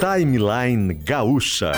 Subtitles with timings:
[0.00, 1.72] Timeline Gaúcha.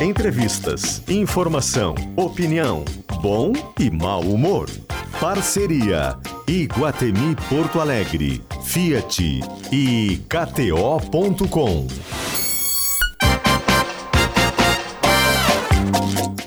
[0.00, 2.84] Entrevistas, informação, opinião,
[3.20, 4.70] bom e mau humor.
[5.20, 6.16] Parceria
[6.46, 9.40] Iguatemi Porto Alegre, Fiat
[9.72, 11.86] e KTO.com.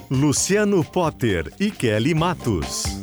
[0.09, 3.00] Luciano Potter e Kelly Matos.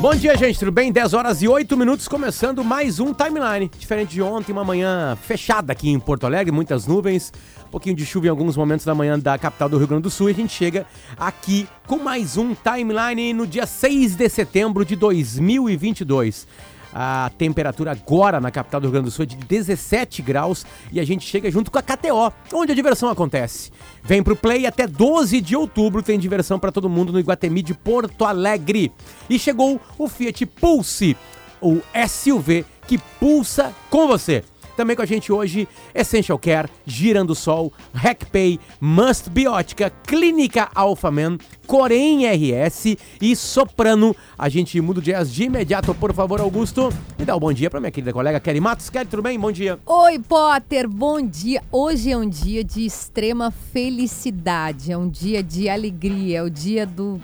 [0.00, 0.92] Bom dia, gente, tudo bem?
[0.92, 3.68] 10 horas e 8 minutos, começando mais um timeline.
[3.76, 7.32] Diferente de ontem, uma manhã fechada aqui em Porto Alegre, muitas nuvens,
[7.66, 10.10] um pouquinho de chuva em alguns momentos da manhã da capital do Rio Grande do
[10.10, 10.28] Sul.
[10.28, 10.86] E a gente chega
[11.18, 16.46] aqui com mais um timeline no dia 6 de setembro de 2022.
[16.92, 20.98] A temperatura agora na capital do Rio Grande do Sul é de 17 graus e
[20.98, 23.70] a gente chega junto com a KTO, onde a diversão acontece.
[24.02, 27.74] Vem pro Play até 12 de outubro, tem diversão para todo mundo no Iguatemi de
[27.74, 28.90] Porto Alegre.
[29.28, 31.16] E chegou o Fiat Pulse,
[31.60, 34.42] o SUV que pulsa com você.
[34.78, 42.28] Também com a gente hoje, Essential Care, Girando Sol, RecPay, Must Biótica, Clínica Alphaman, Corém
[42.28, 44.14] RS e Soprano.
[44.38, 46.90] A gente muda o jazz de imediato, por favor, Augusto.
[47.18, 48.88] E dá um bom dia para minha querida colega Kelly Matos.
[48.88, 49.36] Kelly, tudo bem?
[49.36, 49.80] Bom dia.
[49.84, 51.60] Oi, Potter, bom dia.
[51.72, 56.86] Hoje é um dia de extrema felicidade, é um dia de alegria, é o dia
[56.86, 57.20] do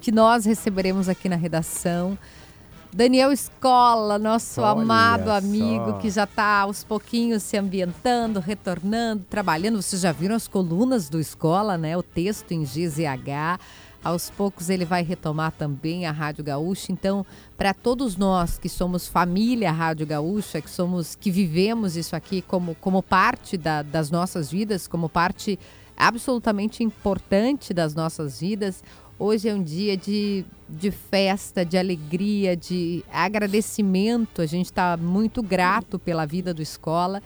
[0.00, 2.16] que nós receberemos aqui na redação.
[2.94, 5.36] Daniel Escola, nosso Olha amado só.
[5.36, 9.82] amigo, que já está aos pouquinhos se ambientando, retornando, trabalhando.
[9.82, 11.96] Vocês já viram as colunas do Escola, né?
[11.96, 13.58] O texto em GZH.
[14.04, 16.92] Aos poucos ele vai retomar também a Rádio Gaúcha.
[16.92, 22.42] Então, para todos nós que somos família Rádio Gaúcha, que somos que vivemos isso aqui
[22.42, 25.58] como, como parte da- das nossas vidas, como parte
[25.96, 28.82] absolutamente importante das nossas vidas,
[29.18, 34.42] Hoje é um dia de, de festa, de alegria, de agradecimento.
[34.42, 37.22] A gente está muito grato pela vida do escola.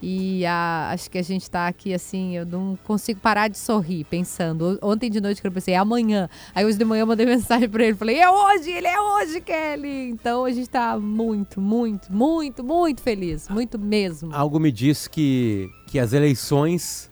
[0.00, 4.04] E a- acho que a gente está aqui assim, eu não consigo parar de sorrir
[4.04, 4.78] pensando.
[4.80, 6.28] Ontem de noite que eu pensei, é amanhã.
[6.54, 9.40] Aí hoje de manhã eu mandei mensagem para ele, falei, é hoje, ele é hoje,
[9.40, 10.10] Kelly.
[10.10, 14.32] Então a gente está muito, muito, muito, muito feliz, muito mesmo.
[14.32, 17.07] Algo me diz que, que as eleições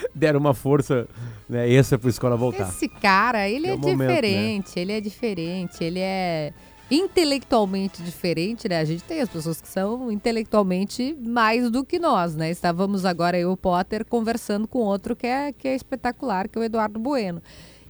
[0.14, 1.06] deram uma força
[1.48, 2.68] né, extra para a escola voltar.
[2.68, 4.06] Esse cara, ele É é, momento, né?
[4.14, 6.52] diferente, ele é diferente, ele é
[6.90, 8.78] intelectualmente diferente, né?
[8.80, 12.50] A gente tem as pessoas que são intelectualmente mais do que nós, né?
[12.50, 16.58] Estávamos agora eu e o Potter conversando com outro que é, que é espetacular, que
[16.58, 17.42] é o Eduardo Bueno.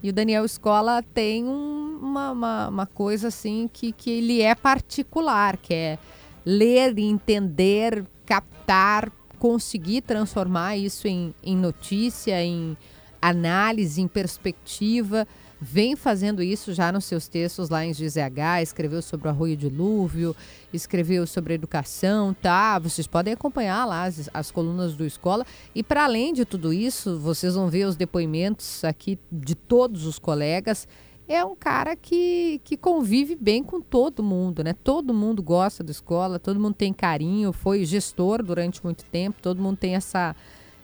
[0.03, 4.55] E o Daniel Escola tem um- uma, uma, uma coisa assim que, que ele é
[4.55, 5.99] particular, que é
[6.45, 12.77] ler, entender, captar, conseguir transformar isso em, em notícia, em
[13.21, 15.27] análise, em perspectiva.
[15.61, 20.37] Vem fazendo isso já nos seus textos lá em GZH, escreveu sobre o Arroio Dilúvio,
[20.73, 22.79] escreveu sobre educação, tá?
[22.79, 25.45] Vocês podem acompanhar lá as, as colunas do Escola.
[25.75, 30.17] E para além de tudo isso, vocês vão ver os depoimentos aqui de todos os
[30.17, 30.87] colegas.
[31.29, 34.73] É um cara que, que convive bem com todo mundo, né?
[34.73, 39.61] Todo mundo gosta da escola, todo mundo tem carinho, foi gestor durante muito tempo, todo
[39.61, 40.35] mundo tem essa,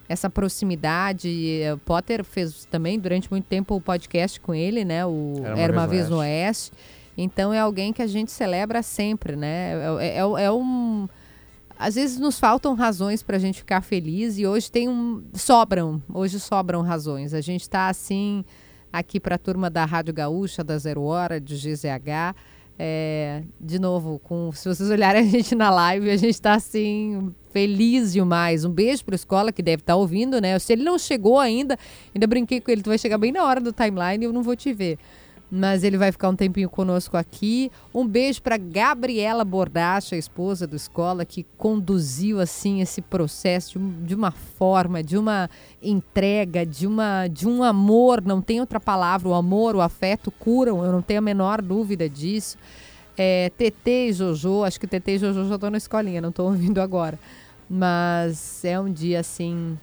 [0.07, 1.27] essa proximidade.
[1.29, 5.03] E, O Potter fez também durante muito tempo o podcast com ele, né?
[5.03, 6.71] O Era uma, vez no Oeste.
[7.17, 9.73] Então é alguém que a gente celebra sempre, né?
[9.99, 11.07] É, é- é- é um.
[11.77, 15.23] Às vezes nos faltam razões para a gente ficar feliz e hoje tem um.
[15.33, 17.33] Sobram, hoje sobram razões.
[17.33, 18.45] A gente está assim
[18.97, 22.35] aqui para a turma da Rádio Gaúcha, da Zero Hora, de GZH.
[22.77, 27.33] É, de novo, com, se vocês olharem a gente na live, a gente está assim,
[27.51, 28.65] feliz demais.
[28.65, 30.57] Um beijo para a escola que deve estar ouvindo, né?
[30.59, 31.77] Se ele não chegou ainda,
[32.13, 34.43] ainda brinquei com ele, tu vai chegar bem na hora do timeline e eu não
[34.43, 34.97] vou te ver.
[35.49, 37.71] Mas ele vai ficar um tempinho conosco aqui.
[37.93, 44.07] Um beijo para Gabriela Bordacha, a esposa do escola, que conduziu assim esse processo de,
[44.07, 45.49] de uma forma, de uma
[45.81, 50.83] entrega, de uma de um amor, não tem outra palavra, o amor, o afeto curam,
[50.83, 52.57] eu não tenho a menor dúvida disso.
[53.17, 56.47] É, TT e Jojo, acho que TT e Jojo já estão na escolinha, não estou
[56.47, 57.17] ouvindo agora.
[57.69, 59.77] Mas é um dia assim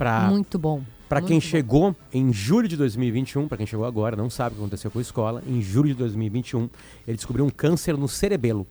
[0.00, 0.80] Pra, muito bom.
[1.10, 1.40] Pra quem bom.
[1.40, 5.00] chegou em julho de 2021, pra quem chegou agora, não sabe o que aconteceu com
[5.00, 6.70] a escola, em julho de 2021,
[7.06, 8.66] ele descobriu um câncer no cerebelo.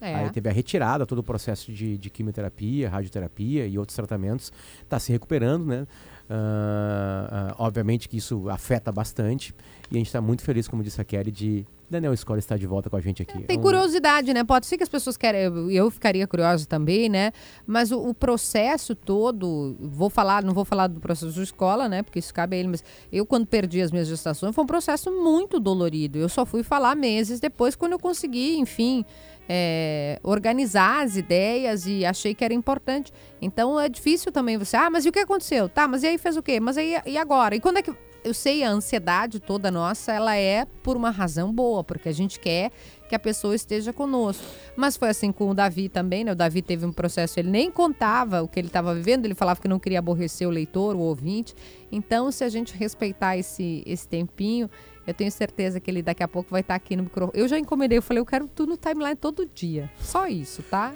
[0.00, 0.14] É.
[0.14, 4.52] Aí teve a retirada, todo o processo de, de quimioterapia, radioterapia e outros tratamentos.
[4.82, 5.86] Está se recuperando, né?
[6.28, 9.54] Ah, ah, obviamente que isso afeta bastante.
[9.90, 12.66] E a gente está muito feliz, como disse a Kelly, de Daniel Escola estar de
[12.66, 13.42] volta com a gente aqui.
[13.42, 14.44] Tem É curiosidade, né?
[14.44, 17.32] Pode ser que as pessoas querem, eu, eu ficaria curiosa também, né?
[17.66, 22.02] Mas o, o processo todo, vou falar, não vou falar do processo de escola, né?
[22.02, 25.10] Porque isso cabe a ele, mas eu quando perdi as minhas gestações foi um processo
[25.10, 26.18] muito dolorido.
[26.18, 29.04] Eu só fui falar meses depois quando eu consegui, enfim,
[29.48, 33.12] é, organizar as ideias e achei que era importante.
[33.40, 35.68] Então é difícil também você, ah, mas e o que aconteceu?
[35.68, 36.60] Tá, mas e aí fez o quê?
[36.60, 37.54] Mas aí e agora?
[37.54, 37.94] E quando é que.
[38.24, 42.40] Eu sei, a ansiedade toda nossa, ela é por uma razão boa, porque a gente
[42.40, 42.72] quer
[43.06, 44.42] que a pessoa esteja conosco.
[44.74, 46.32] Mas foi assim com o Davi também, né?
[46.32, 49.60] O Davi teve um processo, ele nem contava o que ele estava vivendo, ele falava
[49.60, 51.54] que não queria aborrecer o leitor, o ouvinte.
[51.92, 54.70] Então, se a gente respeitar esse, esse tempinho,
[55.06, 57.38] eu tenho certeza que ele daqui a pouco vai estar aqui no microfone.
[57.38, 59.90] Eu já encomendei, eu falei, eu quero tudo no timeline todo dia.
[60.00, 60.94] Só isso, tá?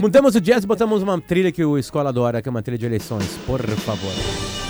[0.00, 2.78] Mudamos o jazz e botamos uma trilha que o Escola adora, que é uma trilha
[2.78, 3.36] de eleições.
[3.46, 4.61] Por favor.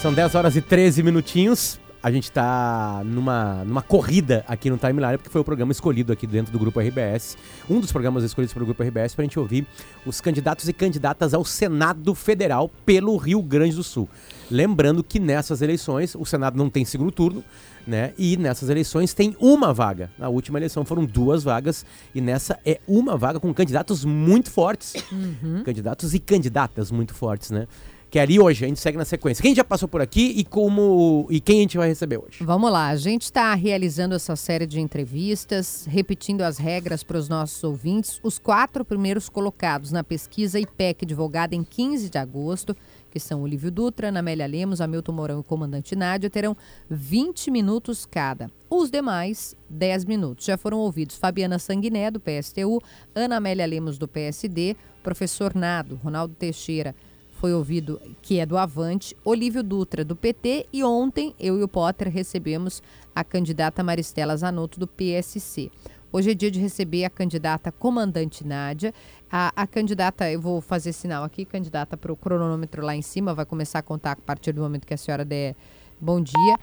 [0.00, 1.80] São 10 horas e 13 minutinhos.
[2.00, 6.24] A gente está numa, numa corrida aqui no Timeline, porque foi o programa escolhido aqui
[6.24, 7.36] dentro do Grupo RBS,
[7.68, 9.66] um dos programas escolhidos pelo Grupo RBS, para a gente ouvir
[10.06, 14.08] os candidatos e candidatas ao Senado Federal pelo Rio Grande do Sul.
[14.48, 17.42] Lembrando que nessas eleições o Senado não tem segundo turno,
[17.84, 18.12] né?
[18.16, 20.12] E nessas eleições tem uma vaga.
[20.16, 21.84] Na última eleição foram duas vagas
[22.14, 24.94] e nessa é uma vaga com candidatos muito fortes.
[25.10, 25.64] Uhum.
[25.64, 27.66] Candidatos e candidatas muito fortes, né?
[28.10, 28.64] Que é ali hoje.
[28.64, 29.42] A gente segue na sequência.
[29.42, 32.42] Quem já passou por aqui e como e quem a gente vai receber hoje?
[32.42, 32.88] Vamos lá.
[32.88, 38.18] A gente está realizando essa série de entrevistas, repetindo as regras para os nossos ouvintes.
[38.22, 42.76] Os quatro primeiros colocados na pesquisa IPEC divulgada em 15 de agosto,
[43.10, 46.56] que são Olívio Dutra, Amélia Lemos, Hamilton Mourão e comandante Nádia, terão
[46.90, 48.50] 20 minutos cada.
[48.70, 50.44] Os demais, 10 minutos.
[50.44, 52.80] Já foram ouvidos Fabiana Sanguiné, do PSTU,
[53.14, 56.94] Ana Amélia Lemos, do PSD, professor Nado, Ronaldo Teixeira,
[57.38, 61.68] foi ouvido, que é do Avante, Olívio Dutra, do PT, e ontem eu e o
[61.68, 62.82] Potter recebemos
[63.14, 65.70] a candidata Maristela Zanotto, do PSC.
[66.10, 68.92] Hoje é dia de receber a candidata comandante Nádia.
[69.30, 73.32] A, a candidata, eu vou fazer sinal aqui, candidata para o cronômetro lá em cima,
[73.32, 75.54] vai começar a contar a partir do momento que a senhora der
[76.00, 76.58] bom dia.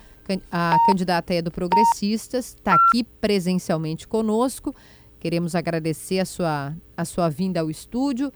[0.51, 4.75] A candidata é do Progressistas, está aqui presencialmente conosco.
[5.21, 8.29] Queremos agradecer a sua, a sua vinda ao estúdio.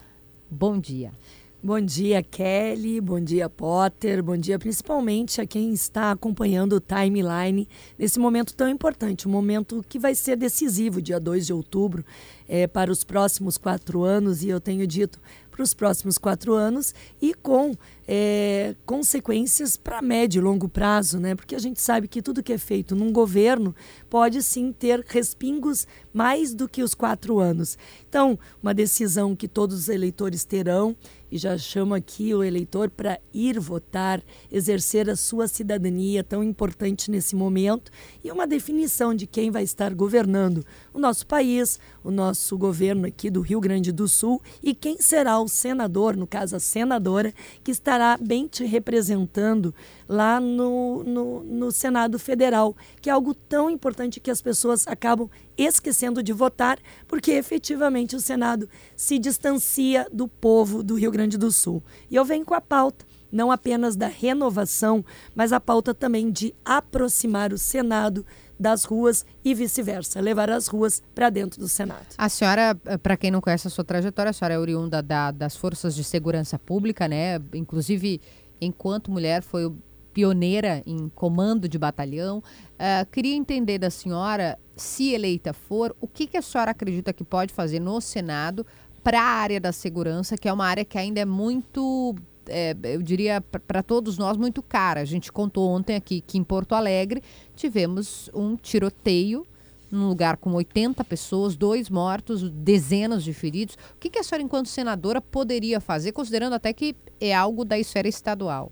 [0.50, 1.12] Bom dia.
[1.62, 3.02] Bom dia, Kelly.
[3.02, 4.24] Bom dia, Potter.
[4.24, 7.68] Bom dia, principalmente a quem está acompanhando o timeline
[7.98, 12.06] nesse momento tão importante, um momento que vai ser decisivo, dia 2 de outubro,
[12.48, 14.42] é, para os próximos quatro anos.
[14.42, 15.20] E eu tenho dito
[15.60, 17.76] para os próximos quatro anos e com
[18.08, 21.36] é, consequências para médio e longo prazo, né?
[21.36, 23.76] Porque a gente sabe que tudo que é feito num governo
[24.10, 27.78] pode sim ter respingos mais do que os quatro anos.
[28.08, 30.96] Então, uma decisão que todos os eleitores terão
[31.32, 34.22] e já chamo aqui o eleitor para ir votar,
[34.52, 37.92] exercer a sua cidadania tão importante nesse momento
[38.24, 43.30] e uma definição de quem vai estar governando o nosso país, o nosso governo aqui
[43.30, 47.34] do Rio Grande do Sul e quem será o senador, no caso a senadora,
[47.64, 49.74] que estará bem te representando
[50.10, 55.30] lá no, no, no Senado Federal, que é algo tão importante que as pessoas acabam
[55.56, 61.52] esquecendo de votar, porque efetivamente o Senado se distancia do povo do Rio Grande do
[61.52, 61.84] Sul.
[62.10, 66.56] E eu venho com a pauta não apenas da renovação, mas a pauta também de
[66.66, 68.26] aproximar o Senado
[68.60, 72.08] das ruas e vice-versa, levar as ruas para dentro do Senado.
[72.18, 75.56] A senhora, para quem não conhece a sua trajetória, a senhora é oriunda da, das
[75.56, 77.40] forças de segurança pública, né?
[77.54, 78.20] Inclusive,
[78.60, 79.72] enquanto mulher, foi
[80.14, 82.40] pioneira em comando de batalhão.
[82.40, 87.24] Uh, queria entender da senhora, se eleita for, o que, que a senhora acredita que
[87.24, 88.66] pode fazer no Senado
[89.04, 92.16] para a área da segurança, que é uma área que ainda é muito
[92.50, 95.02] é, eu diria para todos nós, muito cara.
[95.02, 97.22] A gente contou ontem aqui que em Porto Alegre
[97.56, 99.46] tivemos um tiroteio
[99.92, 103.76] num lugar com 80 pessoas, dois mortos, dezenas de feridos.
[103.96, 107.78] O que, que a senhora, enquanto senadora, poderia fazer, considerando até que é algo da
[107.78, 108.72] esfera estadual?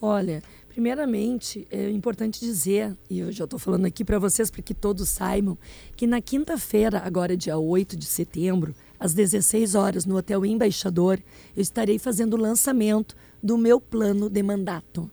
[0.00, 4.72] Olha, Primeiramente, é importante dizer, e eu já estou falando aqui para vocês para que
[4.72, 5.58] todos saibam,
[5.94, 11.20] que na quinta-feira, agora dia 8 de setembro, às 16 horas, no Hotel Embaixador,
[11.54, 15.10] eu estarei fazendo o lançamento do meu plano de mandato.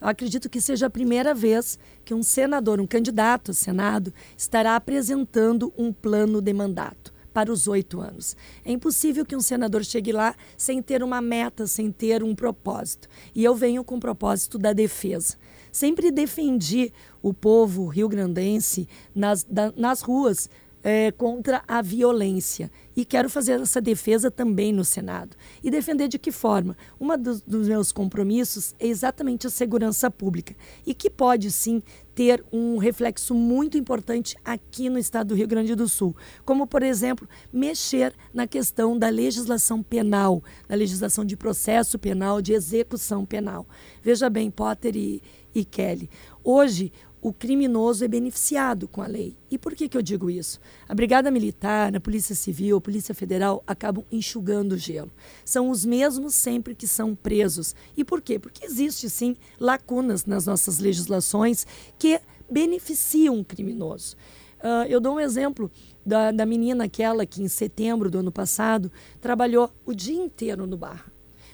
[0.00, 4.76] Eu acredito que seja a primeira vez que um senador, um candidato ao Senado, estará
[4.76, 8.36] apresentando um plano de mandato para os oito anos.
[8.64, 13.08] É impossível que um senador chegue lá sem ter uma meta, sem ter um propósito.
[13.34, 15.36] E eu venho com o propósito da defesa.
[15.72, 19.46] Sempre defendi o povo rio-grandense nas,
[19.76, 20.50] nas ruas
[20.82, 22.70] é, contra a violência.
[23.00, 25.34] E quero fazer essa defesa também no Senado.
[25.64, 26.76] E defender de que forma?
[27.00, 30.54] Um dos, dos meus compromissos é exatamente a segurança pública.
[30.84, 31.82] E que pode sim
[32.14, 36.14] ter um reflexo muito importante aqui no estado do Rio Grande do Sul,
[36.44, 42.52] como por exemplo, mexer na questão da legislação penal, da legislação de processo penal, de
[42.52, 43.66] execução penal.
[44.02, 45.22] Veja bem, Potter e,
[45.54, 46.10] e Kelly,
[46.44, 49.36] hoje o criminoso é beneficiado com a lei.
[49.50, 50.58] E por que, que eu digo isso?
[50.88, 55.12] A Brigada Militar, a Polícia Civil, a Polícia Federal acabam enxugando o gelo.
[55.44, 57.74] São os mesmos sempre que são presos.
[57.96, 58.38] E por quê?
[58.38, 61.66] Porque existe sim lacunas nas nossas legislações
[61.98, 64.16] que beneficiam o criminoso.
[64.60, 65.70] Uh, eu dou um exemplo
[66.04, 70.76] da, da menina aquela que em setembro do ano passado trabalhou o dia inteiro no
[70.76, 71.10] bar,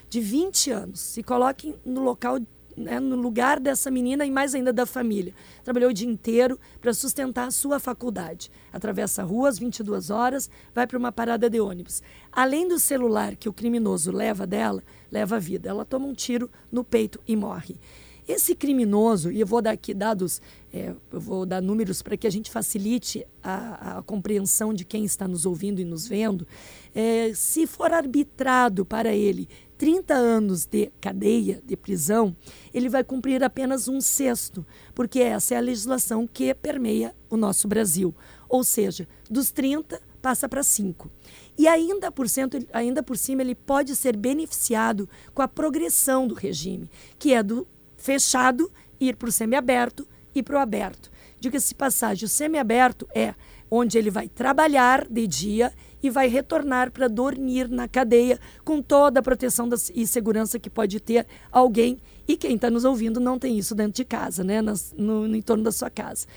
[0.09, 0.99] de 20 anos.
[0.99, 2.39] Se coloquem no local
[2.77, 5.33] né, no lugar dessa menina e mais ainda da família.
[5.63, 8.51] Trabalhou o dia inteiro para sustentar a sua faculdade.
[8.71, 12.03] Atravessa a rua às 22 horas, vai para uma parada de ônibus.
[12.31, 15.69] Além do celular que o criminoso leva dela, leva a vida.
[15.69, 17.79] Ela toma um tiro no peito e morre.
[18.27, 20.41] Esse criminoso, e eu vou dar aqui dados,
[20.73, 25.05] é, eu vou dar números para que a gente facilite a, a, compreensão de quem
[25.05, 26.45] está nos ouvindo e nos vendo,
[26.93, 32.35] é, se for arbitrado para ele 30 anos de cadeia, de prisão,
[32.73, 34.65] ele vai cumprir apenas um sexto,
[34.95, 38.13] porque essa é a legislação que permeia o nosso Brasil.
[38.49, 41.09] Ou seja, dos 30 passa para 5.
[41.57, 46.33] E ainda por, cento, ainda por cima ele pode ser beneficiado com a progressão do
[46.33, 51.11] regime, que é do fechado ir para o semiaberto e para o aberto.
[51.39, 53.35] Diga-se passagem, o semiaberto é
[53.69, 59.19] onde ele vai trabalhar de dia e vai retornar para dormir na cadeia com toda
[59.19, 61.97] a proteção e segurança que pode ter alguém.
[62.27, 64.61] E quem está nos ouvindo não tem isso dentro de casa, né?
[64.61, 66.27] Nas, no, no, entorno da sua casa.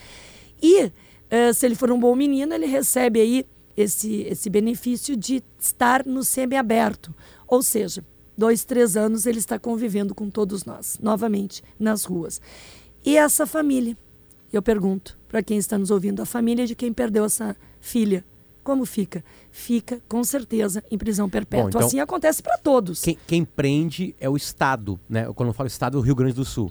[0.62, 0.92] E uh,
[1.54, 6.22] se ele for um bom menino, ele recebe aí esse, esse benefício de estar no
[6.24, 7.14] semiaberto.
[7.46, 8.04] Ou seja,
[8.36, 12.40] dois, três anos ele está convivendo com todos nós, novamente, nas ruas.
[13.04, 13.96] E essa família?
[14.52, 18.24] Eu pergunto para quem está nos ouvindo, a família de quem perdeu essa filha,
[18.70, 19.24] como fica?
[19.50, 21.64] Fica, com certeza, em prisão perpétua.
[21.64, 23.00] Bom, então, assim acontece para todos.
[23.00, 25.28] Quem, quem, prende é o Estado, né?
[25.34, 26.70] Quando eu falo Estado, é o Rio Grande do Sul.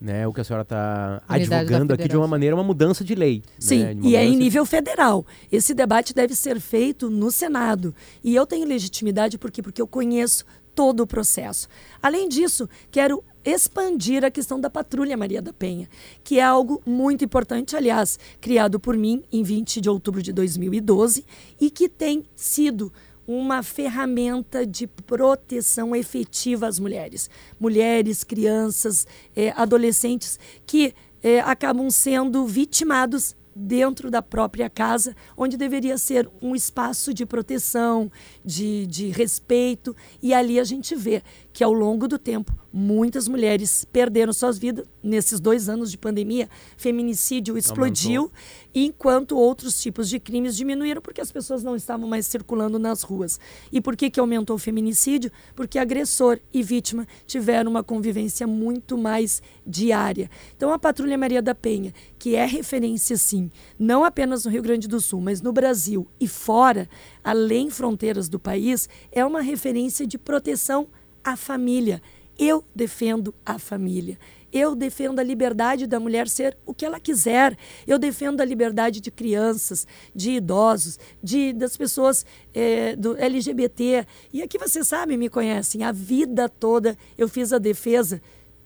[0.00, 0.24] Né?
[0.28, 3.42] O que a senhora está advogando aqui de uma maneira, uma mudança de lei.
[3.58, 3.96] Sim, né?
[4.00, 5.26] e é em nível federal.
[5.50, 7.92] Esse debate deve ser feito no Senado.
[8.22, 11.66] E eu tenho legitimidade porque, porque eu conheço todo o processo.
[12.00, 15.88] Além disso, quero expandir a questão da Patrulha Maria da Penha,
[16.22, 21.24] que é algo muito importante, aliás, criado por mim em 20 de outubro de 2012
[21.60, 22.92] e que tem sido
[23.26, 27.30] uma ferramenta de proteção efetiva às mulheres.
[27.60, 29.06] Mulheres, crianças,
[29.36, 30.92] eh, adolescentes que
[31.22, 38.10] eh, acabam sendo vitimados dentro da própria casa, onde deveria ser um espaço de proteção,
[38.44, 39.94] de, de respeito.
[40.22, 44.86] E ali a gente vê que ao longo do tempo muitas mulheres perderam suas vidas
[45.02, 46.48] nesses dois anos de pandemia.
[46.76, 48.38] Feminicídio explodiu, Aumentou.
[48.72, 53.40] enquanto outros tipos de crimes diminuíram porque as pessoas não estavam mais circulando nas ruas.
[53.72, 55.32] E por que, que aumentou o feminicídio?
[55.56, 60.30] Porque agressor e vítima tiveram uma convivência muito mais diária.
[60.56, 64.86] Então a Patrulha Maria da Penha, que é referência sim, não apenas no Rio Grande
[64.86, 66.88] do Sul, mas no Brasil e fora,
[67.24, 70.88] além fronteiras do país, é uma referência de proteção
[71.24, 72.02] à família.
[72.38, 74.18] Eu defendo a família.
[74.52, 77.56] Eu defendo a liberdade da mulher ser o que ela quiser.
[77.86, 84.06] Eu defendo a liberdade de crianças, de idosos, de das pessoas é, do LGBT.
[84.32, 85.84] E aqui vocês sabem, me conhecem.
[85.84, 88.20] A vida toda eu fiz a defesa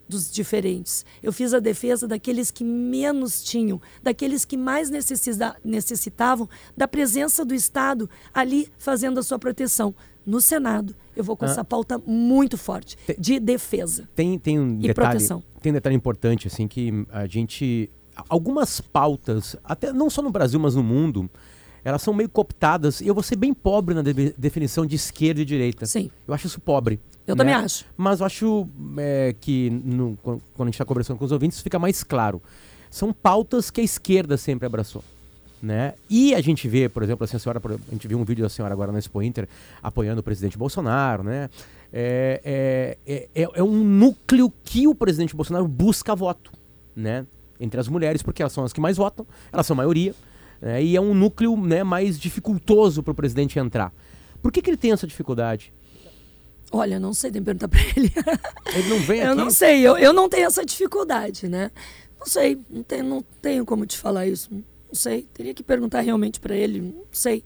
[0.08, 1.04] dos diferentes.
[1.22, 4.90] Eu fiz a defesa daqueles que menos tinham, daqueles que mais
[5.64, 9.94] necessitavam da presença do Estado ali fazendo a sua proteção
[10.26, 11.48] no Senado, eu vou com ah.
[11.48, 15.42] essa pauta muito forte de defesa tem, tem um e detalhe, proteção.
[15.60, 17.90] Tem um detalhe importante, assim, que a gente...
[18.28, 21.28] Algumas pautas, até não só no Brasil, mas no mundo,
[21.84, 23.00] elas são meio cooptadas.
[23.00, 25.84] E eu vou ser bem pobre na de definição de esquerda e direita.
[25.84, 26.10] Sim.
[26.26, 27.00] Eu acho isso pobre.
[27.26, 27.38] Eu né?
[27.40, 27.84] também acho.
[27.96, 31.78] Mas eu acho é, que, no, quando a gente está conversando com os ouvintes, fica
[31.78, 32.40] mais claro.
[32.90, 35.02] São pautas que a esquerda sempre abraçou.
[35.64, 35.94] Né?
[36.10, 38.50] E a gente vê, por exemplo, assim, a senhora, a gente viu um vídeo da
[38.50, 39.48] senhora agora na Expo Inter
[39.82, 41.48] apoiando o presidente Bolsonaro, né?
[41.90, 46.52] É, é, é, é, um núcleo que o presidente Bolsonaro busca voto,
[46.94, 47.24] né?
[47.58, 50.14] Entre as mulheres, porque elas são as que mais votam, elas são a maioria,
[50.60, 50.84] né?
[50.84, 53.90] e é um núcleo né, mais dificultoso para o presidente entrar.
[54.42, 55.72] Por que, que ele tem essa dificuldade?
[56.70, 58.12] Olha, não sei, tem que perguntar para ele.
[58.74, 59.30] Ele não vem aqui?
[59.30, 61.70] Eu não sei, eu, eu não tenho essa dificuldade, né?
[62.20, 64.50] Não sei, não tenho, não tenho como te falar isso.
[64.94, 65.26] Não sei.
[65.34, 66.80] Teria que perguntar realmente para ele.
[66.80, 67.42] Não sei.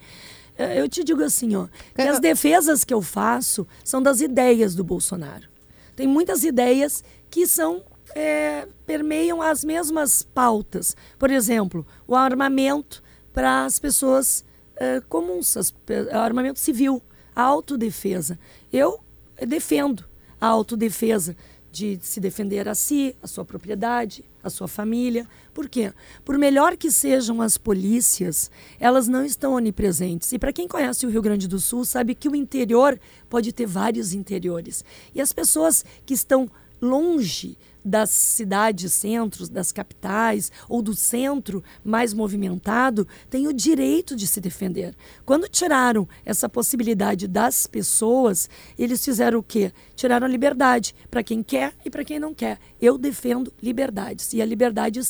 [0.55, 4.75] É, eu te digo assim, ó, que as defesas que eu faço são das ideias
[4.75, 5.49] do Bolsonaro.
[5.97, 7.83] Tem muitas ideias que são
[8.15, 10.95] é, permeiam as mesmas pautas.
[11.19, 13.03] Por exemplo, o armamento
[13.33, 14.45] para as pessoas
[14.77, 15.75] é, comuns, as,
[16.13, 17.03] armamento civil,
[17.35, 18.39] a autodefesa.
[18.71, 19.01] Eu
[19.47, 20.05] defendo
[20.39, 21.35] a autodefesa
[21.79, 25.27] de se defender a si, a sua propriedade, a sua família.
[25.55, 25.93] Por quê?
[26.25, 30.33] Por melhor que sejam as polícias, elas não estão onipresentes.
[30.33, 32.99] E para quem conhece o Rio Grande do Sul, sabe que o interior
[33.31, 34.85] pode ter vários interiores.
[35.15, 36.51] E as pessoas que estão
[36.83, 44.27] longe das cidades centros, das capitais ou do centro mais movimentado, tem o direito de
[44.27, 44.95] se defender.
[45.25, 49.73] Quando tiraram essa possibilidade das pessoas, eles fizeram o quê?
[49.95, 52.59] Tiraram a liberdade para quem quer e para quem não quer.
[52.81, 55.01] Eu defendo liberdades e a liberdade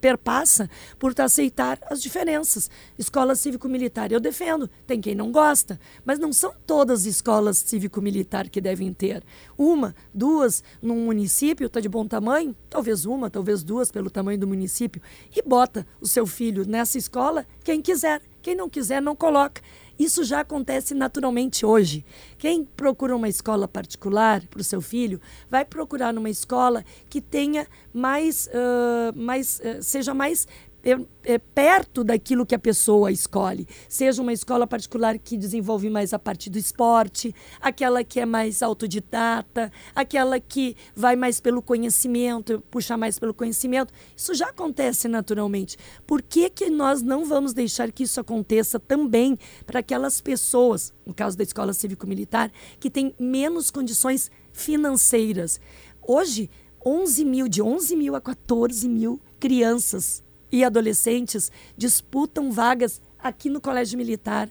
[0.00, 2.70] perpassa por aceitar as diferenças.
[2.98, 8.48] Escola cívico-militar eu defendo, tem quem não gosta, mas não são todas as escolas cívico-militar
[8.48, 9.22] que devem ter.
[9.56, 14.46] Uma, duas, num município está de bom tamanho, talvez uma, talvez duas pelo tamanho do
[14.46, 15.00] município,
[15.34, 18.20] e bota o seu filho nessa escola, quem quiser.
[18.42, 19.60] Quem não quiser, não coloca.
[19.98, 22.04] Isso já acontece naturalmente hoje.
[22.38, 27.66] Quem procura uma escola particular para o seu filho, vai procurar numa escola que tenha
[27.92, 30.46] mais, uh, mais uh, seja mais
[30.86, 33.66] é, é, perto daquilo que a pessoa escolhe.
[33.88, 38.62] Seja uma escola particular que desenvolve mais a parte do esporte, aquela que é mais
[38.62, 43.92] autodidata, aquela que vai mais pelo conhecimento, puxa mais pelo conhecimento.
[44.16, 45.76] Isso já acontece naturalmente.
[46.06, 51.12] Por que, que nós não vamos deixar que isso aconteça também para aquelas pessoas, no
[51.12, 55.58] caso da escola cívico-militar, que têm menos condições financeiras?
[56.00, 56.48] Hoje,
[56.84, 63.60] 11 mil, de 11 mil a 14 mil crianças e adolescentes disputam vagas aqui no
[63.60, 64.48] Colégio Militar.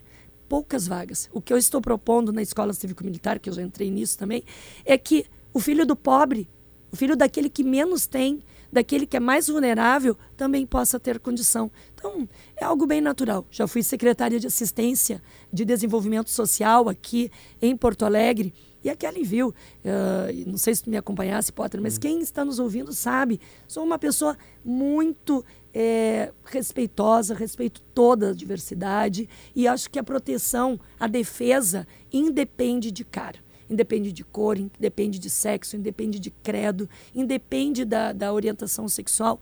[0.47, 1.29] Poucas vagas.
[1.33, 4.43] O que eu estou propondo na Escola Cívico-Militar, que eu já entrei nisso também,
[4.85, 6.47] é que o filho do pobre,
[6.91, 11.71] o filho daquele que menos tem, daquele que é mais vulnerável, também possa ter condição.
[11.93, 13.45] Então, é algo bem natural.
[13.49, 15.21] Já fui secretária de assistência
[15.51, 18.53] de desenvolvimento social aqui em Porto Alegre.
[18.85, 22.01] E a Kelly viu, uh, não sei se tu me acompanhasse, Potter, mas hum.
[22.01, 29.27] quem está nos ouvindo sabe, sou uma pessoa muito é, respeitosa, respeito toda a diversidade
[29.55, 33.43] e acho que a proteção, a defesa, independe de cara.
[33.67, 39.41] Independe de cor, independe de sexo, independe de credo, independe da, da orientação sexual.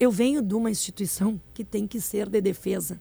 [0.00, 3.00] Eu venho de uma instituição que tem que ser de defesa.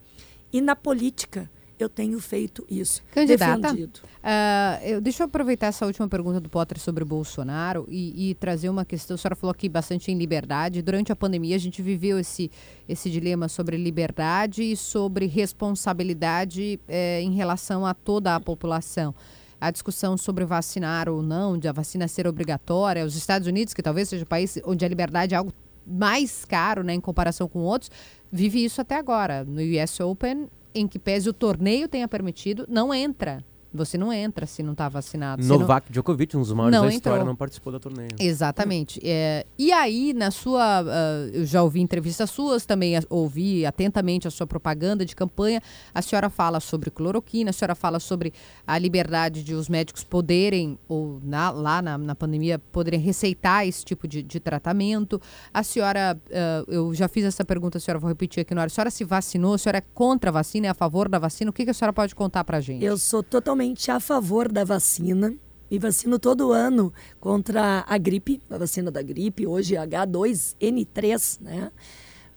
[0.53, 3.01] E na política, eu tenho feito isso.
[3.11, 8.31] Candidata, uh, eu, deixa eu aproveitar essa última pergunta do Potter sobre o Bolsonaro e,
[8.31, 9.15] e, trazer uma questão.
[9.15, 10.81] A senhora falou aqui bastante em liberdade.
[10.81, 12.51] Durante a pandemia, a gente viveu esse,
[12.87, 19.15] esse dilema sobre liberdade e sobre responsabilidade eh, em relação a toda a população
[19.61, 23.05] a discussão sobre vacinar ou não, de a vacina ser obrigatória.
[23.05, 25.53] Os Estados Unidos, que talvez seja o país onde a liberdade é algo
[25.85, 27.91] mais caro né, em comparação com outros,
[28.31, 29.43] vive isso até agora.
[29.43, 34.45] No US Open, em que pese o torneio tenha permitido, não entra você não entra
[34.45, 35.43] se não está vacinado.
[35.43, 35.93] Novak não...
[35.93, 37.27] Djokovic, um dos maiores não da história, entrou.
[37.27, 38.09] não participou da torneio.
[38.19, 38.99] Exatamente.
[39.03, 40.81] É, e aí, na sua.
[40.81, 45.61] Uh, eu já ouvi entrevistas suas, também ouvi atentamente a sua propaganda de campanha.
[45.93, 48.33] A senhora fala sobre cloroquina, a senhora fala sobre
[48.65, 53.85] a liberdade de os médicos poderem, ou na, lá na, na pandemia, poderem receitar esse
[53.85, 55.21] tipo de, de tratamento.
[55.53, 58.67] A senhora, uh, eu já fiz essa pergunta, a senhora vou repetir aqui na hora.
[58.67, 61.51] A senhora se vacinou, a senhora é contra a vacina, é a favor da vacina?
[61.51, 62.83] O que, que a senhora pode contar pra gente?
[62.83, 65.35] Eu sou totalmente totalmente a favor da vacina.
[65.69, 71.71] Me vacino todo ano contra a gripe, a vacina da gripe, hoje H2N3, né?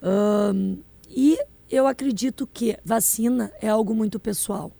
[0.03, 0.77] Um,
[1.09, 4.71] e eu acredito que vacina é algo muito pessoal.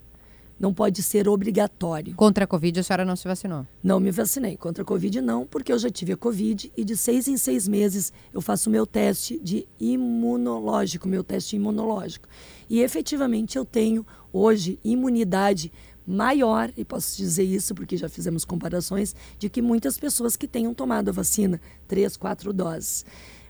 [0.59, 2.13] Não pode ser obrigatório.
[2.15, 3.65] Contra a Covid, a senhora não se vacinou?
[3.81, 4.55] Não me vacinei.
[4.55, 7.67] Contra a Covid, não, porque eu já tive a Covid e de seis em seis
[7.67, 12.27] meses eu faço meu teste de imunológico, meu teste imunológico.
[12.69, 15.71] E efetivamente eu tenho hoje imunidade
[16.05, 20.73] maior, e posso dizer isso porque já fizemos comparações, de que muitas pessoas que tenham
[20.73, 23.05] tomado a vacina, três, quatro doses.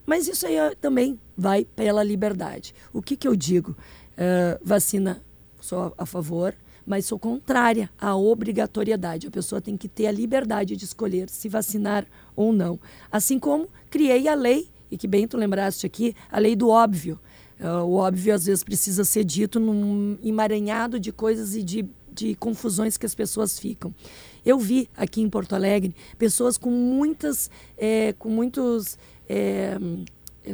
[0.06, 2.76] Mas isso aí também vai pela liberdade.
[2.92, 3.72] O que, que eu digo?
[3.72, 5.24] Uh, vacina,
[5.62, 6.54] sou a favor,
[6.86, 9.28] mas sou contrária à obrigatoriedade.
[9.28, 12.80] A pessoa tem que ter a liberdade de escolher se vacinar ou não.
[13.12, 17.20] Assim como criei a lei, e que bem tu lembraste aqui, a lei do óbvio.
[17.60, 22.36] Uh, o óbvio às vezes precisa ser dito num emaranhado de coisas e de de
[22.36, 23.94] confusões que as pessoas ficam.
[24.46, 28.98] Eu vi aqui em Porto Alegre pessoas com muitas, é, com muitos
[29.28, 29.78] é,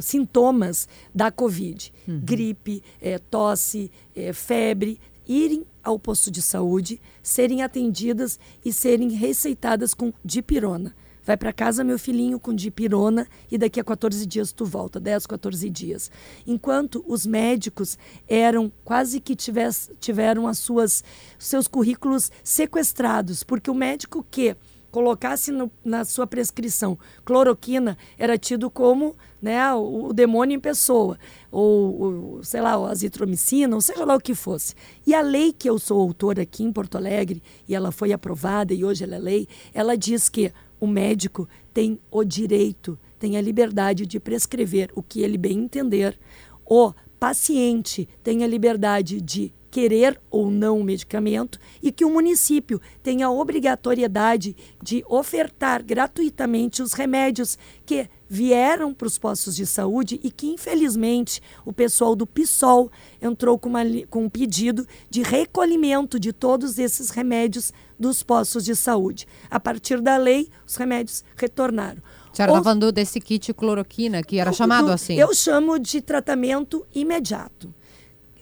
[0.00, 2.20] sintomas da Covid, uhum.
[2.20, 9.94] gripe, é, tosse, é, febre, irem ao posto de saúde, serem atendidas e serem receitadas
[9.94, 10.94] com dipirona.
[11.24, 15.26] Vai para casa, meu filhinho, com dipirona e daqui a 14 dias tu volta, 10,
[15.26, 16.10] 14 dias.
[16.46, 21.04] Enquanto os médicos eram quase que tiveram as suas
[21.38, 24.56] seus currículos sequestrados, porque o médico que
[24.90, 31.18] colocasse no, na sua prescrição cloroquina, era tido como né, o, o demônio em pessoa,
[31.50, 34.74] ou, ou, sei lá, a azitromicina, ou seja lá o que fosse.
[35.06, 38.74] E a lei que eu sou autora aqui em Porto Alegre, e ela foi aprovada
[38.74, 43.40] e hoje ela é lei, ela diz que o médico tem o direito, tem a
[43.40, 46.18] liberdade de prescrever o que ele bem entender.
[46.64, 52.80] O paciente tem a liberdade de querer ou não o medicamento e que o município
[53.02, 60.20] tem a obrigatoriedade de ofertar gratuitamente os remédios que vieram para os postos de saúde
[60.22, 62.90] e que, infelizmente, o pessoal do PSOL
[63.20, 68.74] entrou com, uma, com um pedido de recolhimento de todos esses remédios dos postos de
[68.74, 69.26] saúde.
[69.50, 72.02] A partir da lei, os remédios retornaram.
[72.32, 75.18] A senhora está falando desse kit cloroquina, que era chamado do, assim?
[75.18, 77.74] Eu chamo de tratamento imediato.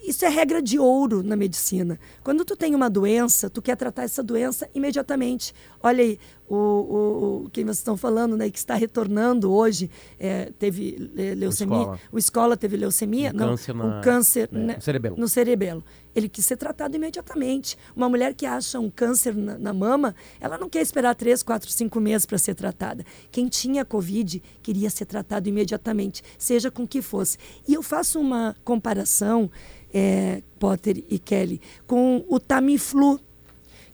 [0.09, 1.99] Isso é regra de ouro na medicina.
[2.25, 5.53] Quando tu tem uma doença, tu quer tratar essa doença imediatamente.
[5.83, 6.18] Olha aí,
[6.49, 11.77] o, o, o quem vocês estão falando, né, que está retornando hoje, é, teve leucemia.
[11.77, 12.01] O escola.
[12.12, 13.33] o escola teve leucemia?
[13.35, 15.16] Um não, câncer, na, um câncer é, né, no cerebelo.
[15.18, 15.85] No cerebelo.
[16.14, 17.77] Ele quis ser tratado imediatamente.
[17.94, 21.71] Uma mulher que acha um câncer na, na mama, ela não quer esperar três, quatro,
[21.71, 23.05] cinco meses para ser tratada.
[23.31, 27.38] Quem tinha Covid queria ser tratado imediatamente, seja com que fosse.
[27.66, 29.51] E eu faço uma comparação
[29.92, 33.21] é, Potter e Kelly, com o Tamiflu,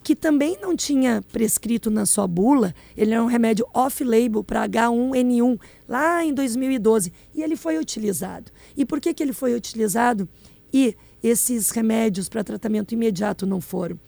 [0.03, 5.59] que também não tinha prescrito na sua bula, ele é um remédio off-label para H1N1,
[5.89, 8.53] lá em 2012, e ele foi utilizado.
[8.77, 10.29] E por que, que ele foi utilizado
[10.73, 10.95] e
[11.27, 13.99] esses remédios para tratamento imediato não foram?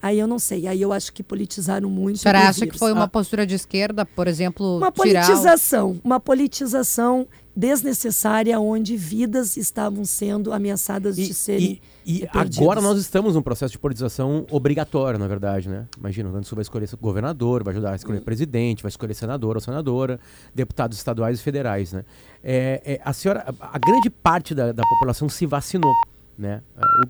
[0.00, 2.18] Aí eu não sei, aí eu acho que politizaram muito.
[2.18, 4.76] Você acha que foi uma postura de esquerda, por exemplo?
[4.76, 6.00] Uma politização, o...
[6.04, 12.98] uma politização desnecessária onde vidas estavam sendo ameaçadas e, de serem e, e agora nós
[12.98, 15.86] estamos num processo de politização obrigatório, na verdade, né?
[15.98, 18.24] Imagina, o Rio Grande do Sul vai escolher governador, vai ajudar a escolher hum.
[18.24, 20.20] presidente, vai escolher senador ou senadora,
[20.54, 22.04] deputados estaduais e federais, né?
[22.44, 25.94] É, é, a senhora, a, a grande parte da, da população se vacinou.
[26.38, 26.62] Né?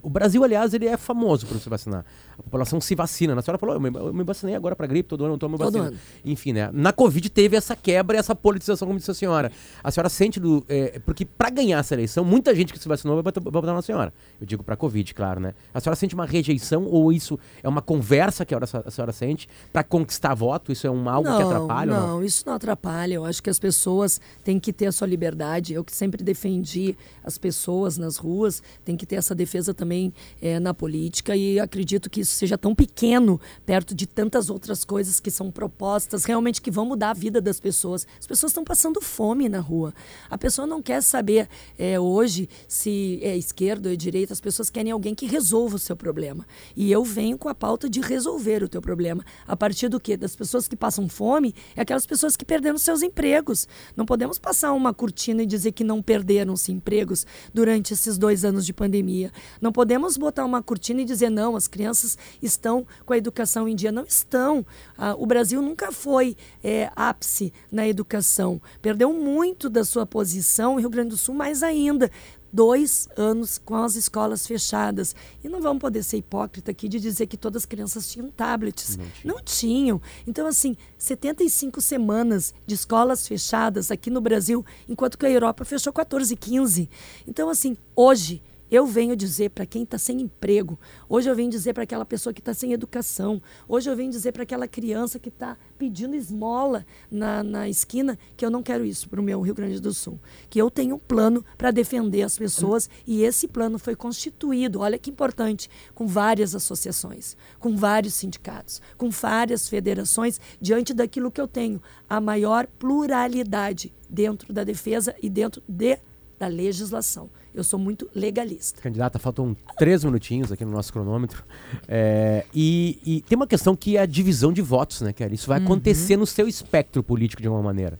[0.02, 2.04] O, o, Brasil, aliás, ele é famoso por se vacinar.
[2.38, 3.34] A população se vacina.
[3.38, 5.56] A senhora falou, eu me, eu me vacinei agora para gripe, todo ano eu tomo
[5.58, 5.88] todo vacina.
[5.88, 5.98] Ano.
[6.24, 6.70] Enfim, né?
[6.72, 9.50] Na Covid teve essa quebra e essa politização, como disse a senhora.
[9.82, 10.64] A senhora sente do.
[10.68, 14.12] É, porque para ganhar essa eleição, muita gente que se vacinou vai, votar na senhora.
[14.40, 15.54] Eu digo para Covid, claro, né?
[15.72, 19.82] A senhora sente uma rejeição ou isso é uma conversa que a, senhora sente para
[19.82, 20.70] conquistar voto?
[20.70, 21.92] Isso é um algo não, que atrapalha?
[21.92, 23.14] Não, não, isso não atrapalha.
[23.14, 25.72] Eu acho que as pessoas têm que ter a sua liberdade.
[25.72, 30.12] Eu que sempre defendi as pessoas nas ruas, tem que ter essa defesa também também
[30.42, 35.20] é, na política e acredito que isso seja tão pequeno perto de tantas outras coisas
[35.20, 38.06] que são propostas realmente que vão mudar a vida das pessoas.
[38.18, 39.94] As pessoas estão passando fome na rua.
[40.28, 44.68] A pessoa não quer saber é, hoje se é esquerda ou é direita, as pessoas
[44.68, 46.46] querem alguém que resolva o seu problema.
[46.76, 49.24] E eu venho com a pauta de resolver o teu problema.
[49.46, 50.16] A partir do quê?
[50.16, 53.68] Das pessoas que passam fome, é aquelas pessoas que perderam seus empregos.
[53.96, 58.66] Não podemos passar uma cortina e dizer que não perderam-se empregos durante esses dois anos
[58.66, 59.32] de pandemia.
[59.60, 63.74] Não podemos botar uma cortina e dizer não, as crianças estão com a educação em
[63.74, 63.92] dia.
[63.92, 64.64] Não estão.
[64.96, 68.60] Ah, o Brasil nunca foi é, ápice na educação.
[68.80, 72.10] Perdeu muito da sua posição, o Rio Grande do Sul mais ainda
[72.56, 75.14] dois anos com as escolas fechadas.
[75.44, 78.96] E não vamos poder ser hipócrita aqui de dizer que todas as crianças tinham tablets.
[78.96, 79.34] Não, tinha.
[79.34, 80.02] não tinham.
[80.26, 85.92] Então, assim, 75 semanas de escolas fechadas aqui no Brasil, enquanto que a Europa fechou
[85.92, 86.88] 14, 15.
[87.26, 91.72] Então, assim, hoje eu venho dizer para quem está sem emprego, hoje eu venho dizer
[91.72, 95.28] para aquela pessoa que está sem educação, hoje eu venho dizer para aquela criança que
[95.28, 99.54] está pedindo esmola na, na esquina que eu não quero isso para o meu Rio
[99.54, 100.18] Grande do Sul.
[100.50, 104.98] Que eu tenho um plano para defender as pessoas e esse plano foi constituído, olha
[104.98, 111.48] que importante, com várias associações, com vários sindicatos, com várias federações, diante daquilo que eu
[111.48, 115.98] tenho, a maior pluralidade dentro da defesa e dentro de,
[116.38, 117.30] da legislação.
[117.56, 118.82] Eu sou muito legalista.
[118.82, 121.42] Candidata, faltam três minutinhos aqui no nosso cronômetro.
[121.88, 125.36] É, e, e, tem uma questão que é a divisão de votos, né, Kelly?
[125.36, 125.64] Isso vai uhum.
[125.64, 127.98] acontecer no seu espectro político de alguma maneira.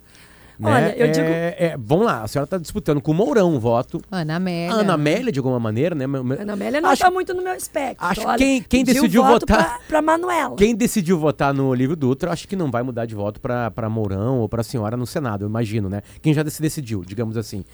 [0.59, 0.71] Né?
[0.71, 1.27] Olha, eu é, digo.
[1.27, 4.03] É, vamos lá, a senhora está disputando com o Mourão o voto.
[4.11, 4.75] Ana Amélia.
[4.75, 6.05] Ana Amélia, de alguma maneira, né?
[6.05, 8.07] Ana Amélia não está muito no meu espectro.
[8.07, 9.81] Acho que quem, quem decidiu votar.
[9.89, 10.55] Para Manuela.
[10.57, 14.41] Quem decidiu votar no livro Dutra, acho que não vai mudar de voto para Mourão
[14.41, 16.03] ou para a senhora no Senado, eu imagino, né?
[16.21, 17.65] Quem já decidiu, digamos assim.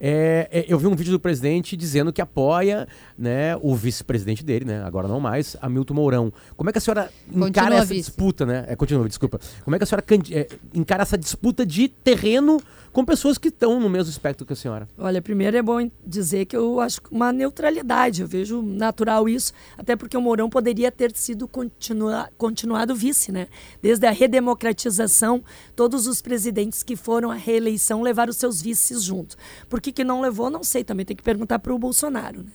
[0.00, 2.86] É, é, eu vi um vídeo do presidente dizendo que apoia
[3.18, 4.82] né, o vice-presidente dele, né?
[4.84, 6.32] Agora não mais, Hamilton Mourão.
[6.56, 8.08] Como é que a senhora Continua encara essa vice.
[8.08, 8.64] disputa, né?
[8.68, 9.40] É, continua, desculpa.
[9.64, 12.60] Como é que a senhora é, encara essa disputa de terreno
[12.92, 14.88] com pessoas que estão no mesmo espectro que a senhora?
[14.98, 19.96] Olha, primeiro é bom dizer que eu acho uma neutralidade, eu vejo natural isso, até
[19.96, 23.48] porque o Mourão poderia ter sido continua, continuado vice, né?
[23.80, 25.42] Desde a redemocratização,
[25.74, 29.36] todos os presidentes que foram à reeleição levaram seus vices junto.
[29.68, 32.42] Por que, que não levou, não sei, também tem que perguntar para o Bolsonaro.
[32.42, 32.50] Né?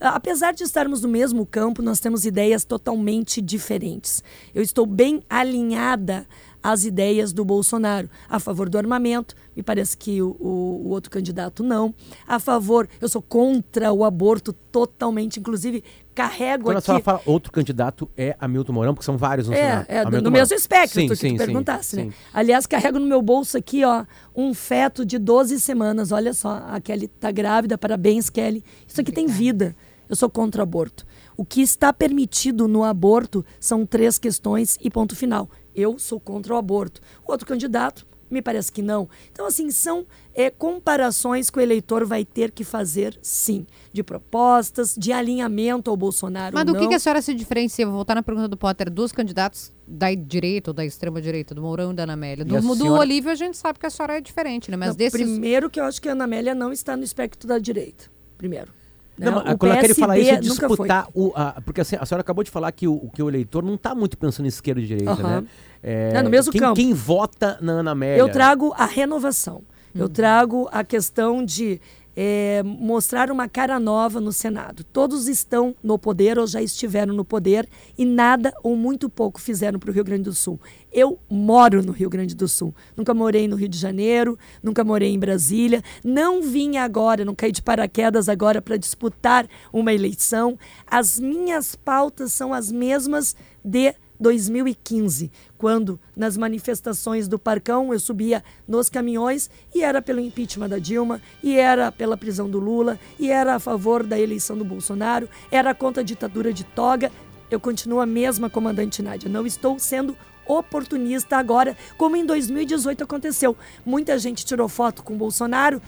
[0.00, 4.22] Ah, Apesar de estarmos no mesmo campo, nós temos ideias totalmente diferentes.
[4.54, 6.26] Eu estou bem alinhada
[6.72, 11.10] às ideias do Bolsonaro, a favor do armamento, me parece que o, o- o outro
[11.10, 11.94] candidato não.
[12.26, 15.82] A favor, eu sou contra o aborto totalmente, inclusive
[16.14, 16.86] carrego Quando a aqui.
[16.86, 19.86] senhora fala outro candidato é Hamilton Mourão, porque são vários no Senado.
[19.88, 22.02] É, é do- Hamilton no mesmo espectro, Sim, tu, que sim, tu sim, perguntasse, né?
[22.04, 22.12] sim.
[22.32, 26.12] Aliás, carrego no meu bolso aqui, ó, um feto de 12 semanas.
[26.12, 28.62] Olha só, a Kelly tá grávida, parabéns, Kelly.
[28.86, 29.76] Isso aqui tem vida.
[30.08, 31.04] Eu sou contra o aborto.
[31.36, 35.50] O que está permitido no aborto são três questões e ponto final.
[35.76, 37.00] Eu sou contra o aborto.
[37.26, 39.08] O outro candidato, me parece que não.
[39.30, 43.66] Então, assim, são é, comparações que o eleitor vai ter que fazer, sim.
[43.92, 46.54] De propostas, de alinhamento ao Bolsonaro.
[46.56, 46.88] Mas do que, não.
[46.88, 47.86] que a senhora se diferencia?
[47.86, 48.90] Vou voltar na pergunta do Potter.
[48.90, 52.44] Dos candidatos da direita ou da extrema-direita, do Mourão e da Ana Amélia.
[52.44, 54.76] Do, E a do senhora- Olívio, a gente sabe que a senhora é diferente, né?
[54.76, 55.20] Mas Não, desses...
[55.20, 58.10] Primeiro que eu acho que a Ana Amélia não está no espectro da direita.
[58.36, 58.72] Primeiro.
[59.18, 59.42] Não, né?
[59.44, 61.32] mas O quando ela quer falar isso é disputar o.
[61.34, 63.94] a- porque assim, a senhora acabou de falar que o, que o eleitor não está
[63.94, 65.40] muito pensando em esquerda e direita, Aham.
[65.42, 65.46] né?
[65.82, 66.74] É, É, no mesmo quem, campo.
[66.74, 68.20] quem vota na Ana Amélia?
[68.20, 69.56] Eu trago a renovação.
[69.94, 70.02] Uhum.
[70.02, 71.80] Eu trago a questão de
[72.16, 74.82] eh, mostrar uma cara nova no Senado.
[74.82, 79.78] Todos estão no poder ou já estiveram no poder e nada ou muito pouco fizeram
[79.78, 80.58] para o Rio Grande do Sul.
[80.90, 82.74] Eu moro no Rio Grande do Sul.
[82.96, 85.82] Nunca morei no Rio de Janeiro, nunca morei em Brasília.
[86.02, 90.58] Não vim agora, não caí de paraquedas agora para disputar uma eleição.
[90.86, 98.42] As minhas pautas são as mesmas de 2015, quando nas manifestações do Parcão eu subia
[98.66, 103.30] nos caminhões e era pelo impeachment da Dilma, e era pela prisão do Lula, e
[103.30, 107.12] era a favor da eleição do Bolsonaro, era contra a ditadura de toga.
[107.50, 109.28] Eu continuo a mesma comandante Nádia.
[109.28, 113.56] Não estou sendo oportunista agora, como em 2018 aconteceu.
[113.84, 115.80] Muita gente tirou foto com o Bolsonaro,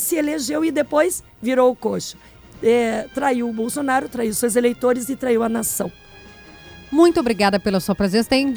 [0.00, 2.16] se elegeu e depois virou o coxo.
[2.62, 5.92] É, traiu o Bolsonaro, traiu seus eleitores e traiu a nação.
[6.90, 8.28] Muito obrigada pela sua presença.
[8.30, 8.54] Tem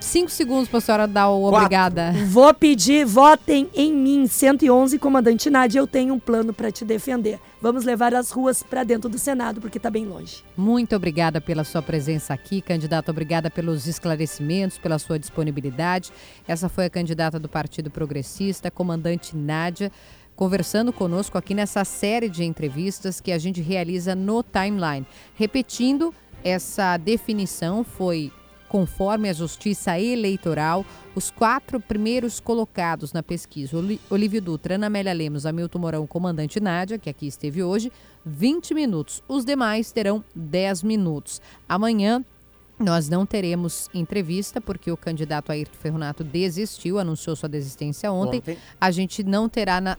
[0.00, 1.56] cinco segundos para a senhora dar o Quatro.
[1.58, 2.12] obrigada.
[2.26, 5.78] Vou pedir, votem em mim, 111, comandante Nádia.
[5.78, 7.38] Eu tenho um plano para te defender.
[7.60, 10.42] Vamos levar as ruas para dentro do Senado, porque está bem longe.
[10.56, 13.10] Muito obrigada pela sua presença aqui, candidata.
[13.10, 16.10] Obrigada pelos esclarecimentos, pela sua disponibilidade.
[16.46, 19.92] Essa foi a candidata do Partido Progressista, comandante Nádia,
[20.34, 25.06] conversando conosco aqui nessa série de entrevistas que a gente realiza no Timeline.
[25.36, 26.12] Repetindo,
[26.44, 28.32] essa definição foi
[28.68, 30.82] conforme a Justiça Eleitoral,
[31.14, 33.76] os quatro primeiros colocados na pesquisa,
[34.08, 37.92] Olívio Dutra, Ana Amélia Lemos, Hamilton Mourão, comandante Nádia, que aqui esteve hoje,
[38.24, 39.22] 20 minutos.
[39.28, 41.38] Os demais terão 10 minutos.
[41.68, 42.24] Amanhã
[42.78, 48.38] nós não teremos entrevista, porque o candidato Ayrton Ferronato desistiu, anunciou sua desistência ontem.
[48.38, 48.56] Ontem.
[48.80, 49.98] A gente não terá na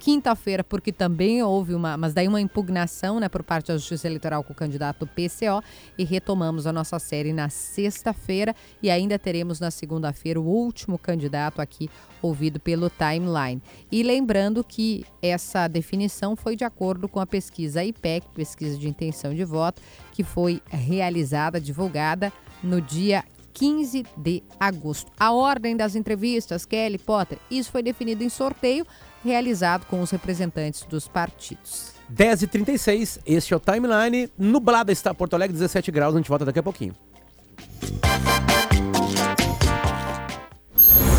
[0.00, 4.42] quinta-feira, porque também houve uma, mas daí uma impugnação, né, por parte da Justiça Eleitoral
[4.42, 5.62] com o candidato PCO
[5.98, 11.60] e retomamos a nossa série na sexta-feira e ainda teremos na segunda-feira o último candidato
[11.60, 11.90] aqui
[12.22, 13.62] ouvido pelo Timeline.
[13.92, 19.34] E lembrando que essa definição foi de acordo com a pesquisa IPEC, pesquisa de intenção
[19.34, 19.82] de voto,
[20.12, 22.32] que foi realizada, divulgada
[22.62, 25.12] no dia 15 de agosto.
[25.18, 28.86] A ordem das entrevistas, Kelly Potter, isso foi definido em sorteio
[29.24, 31.92] realizado com os representantes dos partidos.
[32.12, 34.30] 10h36, este é o Timeline.
[34.36, 36.94] Nublada está Porto Alegre, 17 graus, a gente volta daqui a pouquinho.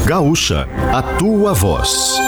[0.06, 2.20] Gaúcha, a tua voz.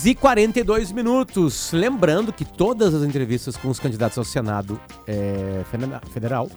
[0.00, 1.70] Horas e 42 minutos.
[1.72, 6.50] Lembrando que todas as entrevistas com os candidatos ao Senado é, federa- federal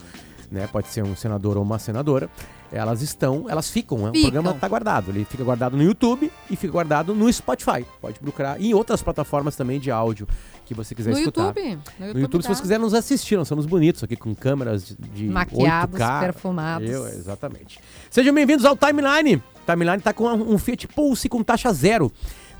[0.50, 0.68] né?
[0.70, 2.28] Pode ser um senador ou uma senadora.
[2.70, 4.10] Elas estão, elas ficam, né?
[4.10, 4.22] o Ficam.
[4.30, 5.10] programa está guardado.
[5.10, 7.84] Ele fica guardado no YouTube e fica guardado no Spotify.
[8.00, 10.28] Pode procurar e em outras plataformas também de áudio
[10.64, 11.46] que você quiser No escutar.
[11.56, 11.78] YouTube.
[11.98, 12.54] No YouTube, se tá.
[12.54, 16.20] você quiser nos assistir, nós somos bonitos aqui com câmeras de, de Maquiados, 8K.
[16.20, 16.88] perfumados.
[16.90, 17.80] Eu, exatamente.
[18.10, 19.42] Sejam bem-vindos ao Timeline.
[19.66, 22.12] Timeline está com um Fiat Pulse com taxa zero.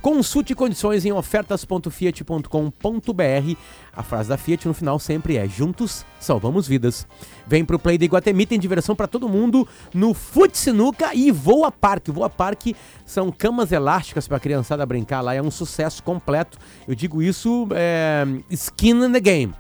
[0.05, 3.57] Consulte condições em ofertas.fiat.com.br.
[3.97, 7.07] A frase da Fiat no final sempre é: Juntos salvamos vidas.
[7.47, 11.73] Vem pro Play da Iguatemi, tem diversão para todo mundo no Fute Sinuca e Voa
[11.73, 12.11] Parque.
[12.11, 16.59] Voa Parque são camas elásticas para criançada brincar lá, é um sucesso completo.
[16.87, 19.55] Eu digo isso, é, skin in the game.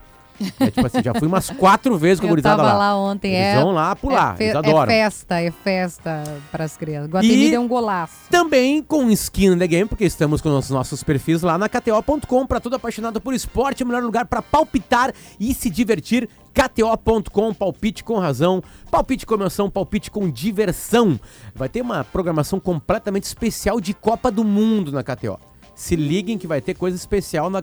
[0.61, 2.75] É tipo assim, já fui umas quatro vezes com a gurizada lá.
[2.75, 3.33] lá ontem.
[3.35, 4.87] Eles é, vão lá pular, é, fe- eles é adoram.
[4.87, 7.11] festa, é festa pras crianças.
[7.11, 8.15] Guatemi deu um golaço.
[8.31, 12.47] Também com skin in the game, porque estamos com os nossos perfis lá na KTO.com.
[12.47, 16.29] Para todo apaixonado por esporte, é o melhor lugar para palpitar e se divertir.
[16.53, 21.19] KTO.com, palpite com razão, palpite com emoção, palpite com diversão.
[21.55, 25.39] Vai ter uma programação completamente especial de Copa do Mundo na KTO.
[25.75, 27.63] Se liguem que vai ter coisa especial na,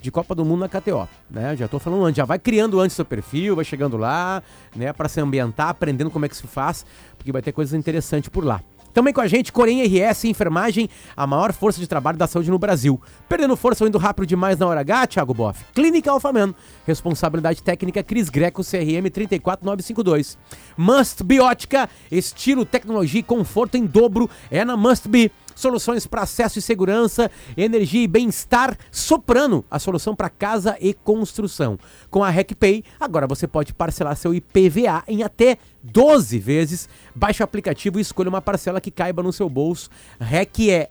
[0.00, 1.56] de Copa do Mundo na KTO, né?
[1.56, 4.42] Já tô falando antes, já vai criando antes seu perfil, vai chegando lá,
[4.74, 6.84] né, para se ambientar, aprendendo como é que se faz,
[7.16, 8.60] porque vai ter coisas interessantes por lá.
[8.92, 12.58] Também com a gente, Corém RS Enfermagem, a maior força de trabalho da saúde no
[12.58, 13.00] Brasil.
[13.28, 15.64] Perdendo força ou indo rápido demais na hora H, Thiago Boff.
[15.74, 16.54] Clínica Alfaman.
[16.86, 20.36] Responsabilidade técnica Cris Greco, CRM 34952.
[20.76, 25.32] Must Biótica, estilo, tecnologia e conforto em dobro é na Must Be.
[25.54, 28.76] Soluções para acesso e segurança, energia e bem-estar.
[28.90, 31.78] Soprano, a solução para casa e construção.
[32.10, 36.88] Com a RecPay, agora você pode parcelar seu IPVA em até 12 vezes.
[37.14, 39.90] Baixe o aplicativo e escolha uma parcela que caiba no seu bolso.
[40.20, 40.90] REC é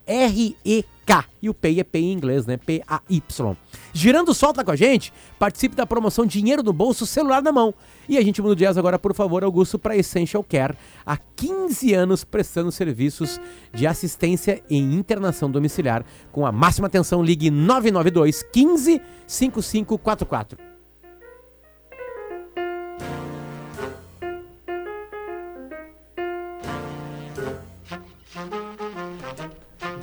[1.41, 2.57] E o Pay é Pay em inglês, né?
[2.57, 3.57] P-A-Y.
[3.93, 7.73] Girando solta com a gente, participe da promoção Dinheiro no Bolso, celular na mão.
[8.07, 10.77] E a gente muda o jazz agora, por favor, Augusto, para Essential Care.
[11.05, 13.41] Há 15 anos prestando serviços
[13.73, 16.05] de assistência em internação domiciliar.
[16.31, 20.70] Com a máxima atenção, ligue 992 15 5544.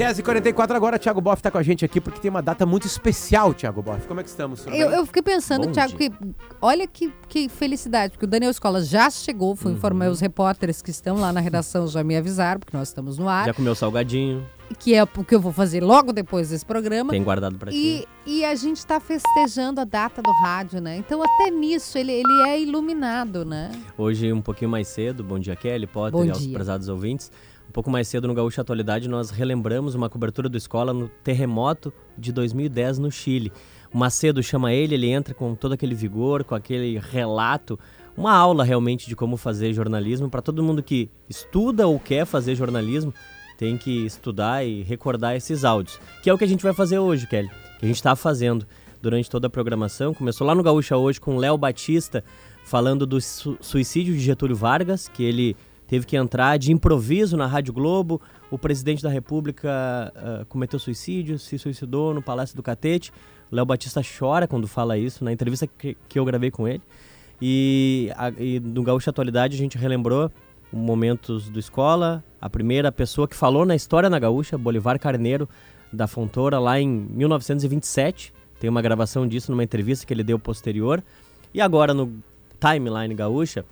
[0.09, 2.87] H 44 agora, Thiago Boff tá com a gente aqui porque tem uma data muito
[2.87, 4.07] especial, Thiago Boff.
[4.07, 4.67] Como é que estamos?
[4.67, 6.11] Eu, eu fiquei pensando, Bom Thiago, dia.
[6.11, 6.17] que
[6.61, 9.77] olha que, que felicidade, porque o Daniel Escola já chegou, fui Uhum.
[9.77, 13.29] informar os repórteres que estão lá na redação, já me avisaram, porque nós estamos no
[13.29, 14.45] ar, Já comeu salgadinho,
[14.79, 17.11] que é o que eu vou fazer logo depois desse programa.
[17.11, 18.07] tem guardado pra ti.
[18.27, 20.97] E, e a gente está festejando a data do rádio, né?
[20.97, 23.71] Então até nisso ele, ele é iluminado, né?
[23.97, 26.53] Hoje, um pouquinho mais cedo, bom dia Kelly, Potter Bom e aos dia.
[26.55, 27.31] prezados ouvintes.
[27.69, 31.93] Um pouco mais cedo no Gaúcha Atualidade, nós relembramos uma cobertura do Escola no terremoto
[32.17, 33.53] de 2010 no Chile.
[33.93, 37.79] O Macedo chama ele, ele entra com todo aquele vigor, com aquele relato,
[38.17, 42.55] uma aula realmente de como fazer jornalismo para todo mundo que estuda ou quer fazer
[42.55, 43.13] jornalismo,
[43.57, 46.99] tem que estudar e recordar esses áudios, que é o que a gente vai fazer
[46.99, 47.49] hoje, Kelly.
[47.79, 48.67] Que a gente está fazendo
[49.01, 50.13] durante toda a programação.
[50.15, 52.25] Começou lá no Gaúcha hoje com Léo Batista
[52.65, 55.57] falando do su- suicídio de Getúlio Vargas, que ele
[55.89, 58.21] teve que entrar de improviso na Rádio Globo.
[58.51, 59.69] O presidente da República
[60.15, 63.11] ah, cometeu suicídio, se suicidou no Palácio do Catete.
[63.51, 66.83] Léo Batista chora quando fala isso, na entrevista que, que eu gravei com ele.
[67.41, 70.31] E, a- e no Gaúcha Atualidade a gente relembrou
[70.73, 72.23] momentos do escola.
[72.41, 75.49] A primeira pessoa que falou na história na Gaúcha, Bolivar Carneiro,
[75.93, 78.33] da Fontoura, lá em 1927.
[78.61, 81.03] Tem uma gravação disso numa entrevista que ele deu posterior.
[81.55, 82.13] E agora no
[82.61, 83.65] Timeline Gaúcha,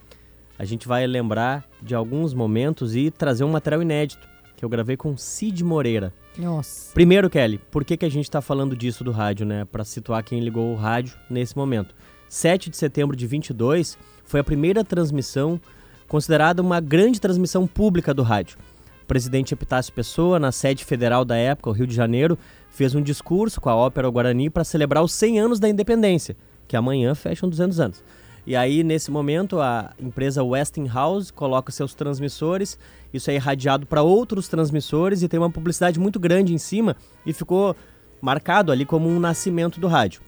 [0.58, 4.96] a gente vai lembrar de alguns momentos e trazer um material inédito que eu gravei
[4.96, 6.12] com Cid Moreira.
[6.38, 6.92] Nossa.
[6.94, 9.64] Primeiro, Kelly, por que, que a gente está falando disso do rádio, né?
[9.66, 11.94] Para situar quem ligou o rádio nesse momento.
[12.28, 15.60] 7 de setembro de 22 foi a primeira transmissão
[16.08, 18.58] considerada uma grande transmissão pública do rádio.
[19.02, 22.38] O presidente Epitácio Pessoa, na sede federal da época, o Rio de Janeiro,
[22.70, 26.76] fez um discurso com a Ópera Guarani para celebrar os 100 anos da independência, que
[26.76, 28.04] amanhã fecham 200 anos.
[28.46, 32.78] E aí, nesse momento, a empresa Westinghouse coloca seus transmissores,
[33.12, 37.32] isso é irradiado para outros transmissores e tem uma publicidade muito grande em cima e
[37.32, 37.74] ficou
[38.20, 40.20] marcado ali como um nascimento do rádio.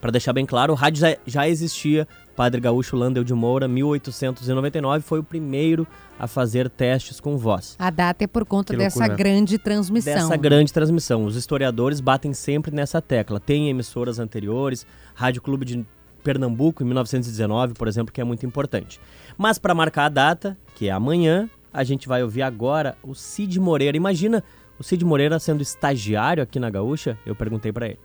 [0.00, 2.08] Para deixar bem claro, o rádio já, já existia.
[2.34, 5.86] Padre Gaúcho Landel de Moura, 1899, foi o primeiro
[6.18, 7.76] a fazer testes com voz.
[7.78, 10.14] A data é por conta dessa grande transmissão.
[10.14, 11.24] Dessa grande transmissão.
[11.24, 13.38] Os historiadores batem sempre nessa tecla.
[13.38, 15.86] Tem emissoras anteriores, Rádio Clube de
[16.22, 19.00] Pernambuco, em 1919, por exemplo, que é muito importante.
[19.36, 23.58] Mas para marcar a data, que é amanhã, a gente vai ouvir agora o Cid
[23.58, 23.96] Moreira.
[23.96, 24.42] Imagina
[24.78, 27.18] o Cid Moreira sendo estagiário aqui na Gaúcha?
[27.24, 27.98] Eu perguntei para ele.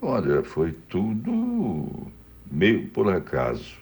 [0.00, 2.06] Olha, foi tudo
[2.50, 3.76] meio por acaso.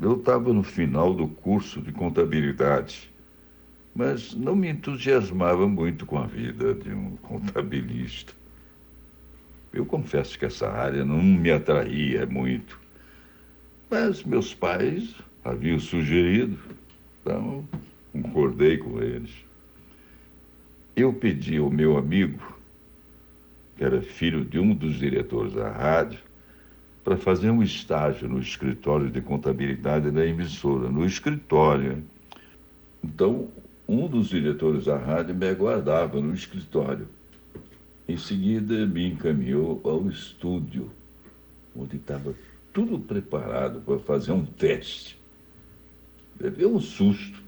[0.00, 3.10] Eu estava no final do curso de contabilidade,
[3.94, 8.34] mas não me entusiasmava muito com a vida de um contabilista.
[9.72, 12.80] Eu confesso que essa área não me atraía muito.
[13.90, 15.14] Mas meus pais
[15.44, 16.58] haviam sugerido,
[17.20, 17.66] então
[18.12, 19.30] concordei com eles.
[20.96, 22.56] Eu pedi ao meu amigo,
[23.76, 26.18] que era filho de um dos diretores da rádio,
[27.04, 32.02] para fazer um estágio no escritório de contabilidade da emissora, no escritório.
[33.04, 33.48] Então,
[33.86, 37.06] um dos diretores da rádio me aguardava no escritório.
[38.08, 40.90] Em seguida, me encaminhou ao estúdio,
[41.74, 42.34] onde estava
[42.72, 45.18] tudo preparado para fazer um teste.
[46.38, 47.42] Levei um susto.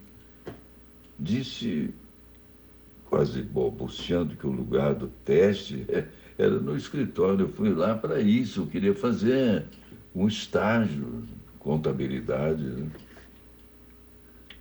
[1.16, 1.94] Disse,
[3.06, 5.86] quase balbuciando, que o lugar do teste
[6.36, 7.42] era no escritório.
[7.42, 9.64] Eu fui lá para isso, eu queria fazer
[10.12, 11.22] um estágio,
[11.60, 12.64] contabilidade.
[12.64, 12.90] Né?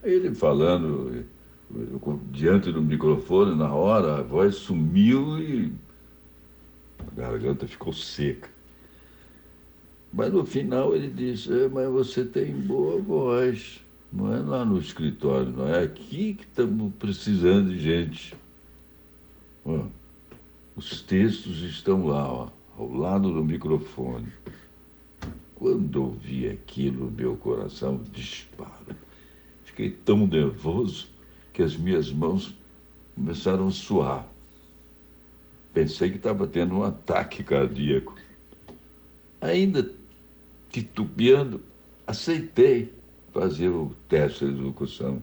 [0.04, 1.26] Ele falando
[2.32, 5.72] diante do microfone, na hora, a voz sumiu e
[7.00, 8.50] a garganta ficou seca.
[10.12, 13.82] Mas no final ele disse, é, mas você tem boa voz.
[14.12, 18.36] Não é lá no escritório, não é aqui que estamos precisando de gente.
[20.76, 24.32] os textos estão lá, ó, ao lado do microfone.
[25.56, 28.96] Quando ouvi aquilo, meu coração dispara.
[29.66, 31.10] Fiquei tão nervoso
[31.52, 32.56] que as minhas mãos
[33.16, 34.28] começaram a suar.
[35.78, 38.16] Pensei que estava tendo um ataque cardíaco.
[39.40, 39.88] Ainda
[40.72, 41.62] titubeando,
[42.08, 42.92] aceitei
[43.32, 45.22] fazer o teste de locução.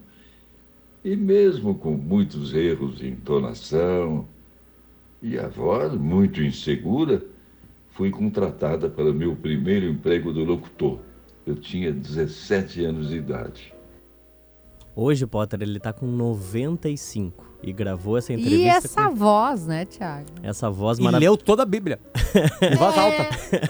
[1.05, 4.29] E mesmo com muitos erros de entonação
[5.21, 7.27] e a voz muito insegura,
[7.91, 11.01] fui contratada para meu primeiro emprego do locutor.
[11.45, 13.75] Eu tinha 17 anos de idade.
[14.95, 18.63] Hoje, Potter, ele tá com 95 e gravou essa entrevista.
[18.63, 19.15] E essa com...
[19.15, 20.27] voz, né, Thiago?
[20.43, 21.99] Essa voz E leu toda a Bíblia.
[22.63, 23.29] em voz alta.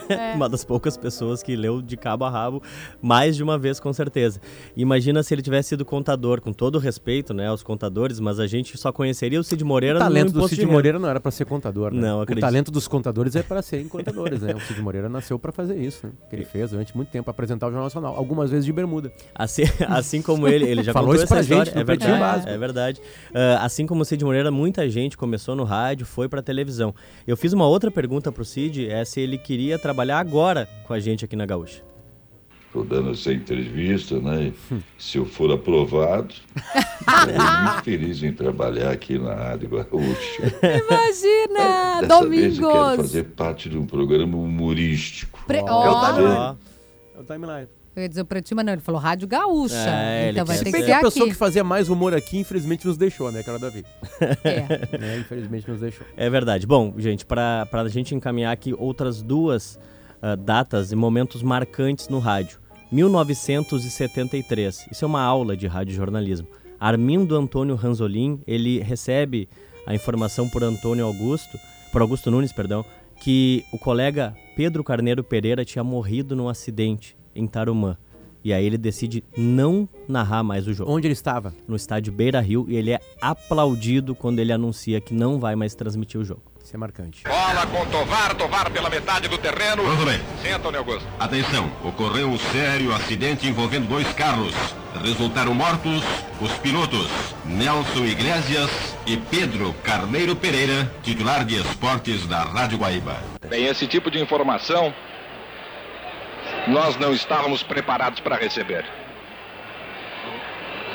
[0.08, 0.34] É.
[0.34, 2.62] Uma das poucas pessoas que leu de cabo a rabo
[3.02, 4.40] mais de uma vez, com certeza.
[4.76, 8.46] Imagina se ele tivesse sido contador, com todo o respeito né, aos contadores, mas a
[8.46, 11.20] gente só conheceria o Cid Moreira O talento no do Cid de Moreira não era
[11.20, 12.00] para ser contador, né?
[12.00, 12.42] Não, O acredito.
[12.44, 14.54] talento dos contadores é para serem contadores, né?
[14.54, 16.12] O Cid Moreira nasceu para fazer isso, né?
[16.28, 19.12] Que ele fez durante muito tempo, apresentar o Jornal Nacional, algumas vezes de bermuda.
[19.34, 21.64] Assim, assim como ele, ele já Falou contou isso pra essa história.
[21.66, 23.00] gente no é Pretinho verdade, é verdade.
[23.34, 26.94] Ah, assim como o Cid Moreira, muita gente começou no rádio, foi pra televisão.
[27.26, 31.00] Eu fiz uma outra pergunta pro Cid, é se ele queria trabalhar agora com a
[31.00, 31.82] gente aqui na Gaúcha.
[32.66, 34.52] Estou dando essa entrevista, né?
[34.96, 40.42] Se eu for aprovado, estou muito feliz em trabalhar aqui na Rádio Gaúcha.
[40.62, 42.00] Imagina!
[42.00, 42.96] Dessa vez eu quero Domingos!
[42.96, 45.42] fazer parte de um programa humorístico.
[45.48, 46.58] Pre- É o timeline.
[47.16, 47.68] É o timeline.
[47.96, 49.74] Eu ia dizer o Pretinho, mas não, ele falou Rádio Gaúcha.
[49.74, 51.32] É, ele então vai ter que ser a pessoa aqui.
[51.32, 53.42] que fazia mais humor aqui, infelizmente, nos deixou, né?
[53.42, 53.84] Que era o Davi.
[54.44, 54.66] É.
[54.98, 55.18] né?
[55.18, 56.04] Infelizmente nos deixou.
[56.16, 56.66] É verdade.
[56.66, 59.78] Bom, gente, para a gente encaminhar aqui outras duas
[60.26, 62.58] ah, datas e momentos marcantes no rádio.
[62.90, 64.88] 1973.
[64.90, 66.48] Isso é uma aula de rádio jornalismo.
[66.80, 69.48] Armindo Antônio Ranzolin, ele recebe
[69.86, 71.58] a informação por Antônio Augusto,
[71.92, 72.84] por Augusto Nunes, perdão,
[73.20, 77.96] que o colega Pedro Carneiro Pereira tinha morrido num acidente em Tarumã.
[78.42, 81.54] E aí ele decide não narrar mais o jogo Onde ele estava?
[81.66, 85.74] no estádio Beira Rio e ele é aplaudido quando ele anuncia que não vai mais
[85.74, 86.42] transmitir o jogo.
[86.62, 87.24] Isso é marcante.
[87.24, 89.84] Bola com Tovar, Tovar pela metade do terreno.
[89.84, 90.18] Muito bem.
[90.42, 91.06] Sim, Antônio Augusto.
[91.18, 94.54] Atenção, ocorreu um sério acidente envolvendo dois carros.
[95.02, 96.02] Resultaram mortos
[96.40, 97.06] os pilotos
[97.44, 98.70] Nelson Iglesias
[99.06, 103.16] e Pedro Carneiro Pereira, titular de esportes da Rádio Guaíba.
[103.48, 104.92] Bem, esse tipo de informação
[106.66, 108.84] nós não estávamos preparados para receber.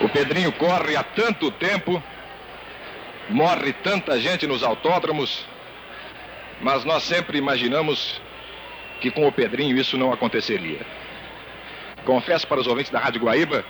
[0.01, 2.01] O Pedrinho corre há tanto tempo,
[3.29, 5.45] morre tanta gente nos autódromos,
[6.61, 8.21] mas nós sempre imaginamos
[9.01, 10.79] que com o Pedrinho isso não aconteceria.
[12.05, 13.63] Confesso para os ouvintes da Rádio Guaíba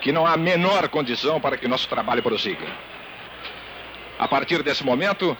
[0.00, 2.66] que não há menor condição para que nosso trabalho prossiga.
[4.18, 5.36] A partir desse momento,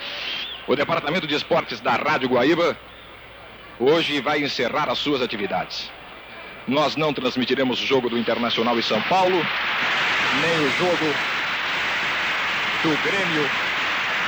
[0.66, 2.76] o Departamento de Esportes da Rádio Guaíba
[3.80, 5.90] hoje vai encerrar as suas atividades.
[6.68, 9.34] Nós não transmitiremos o jogo do Internacional em São Paulo,
[10.40, 11.14] nem o jogo
[12.82, 13.48] do Grêmio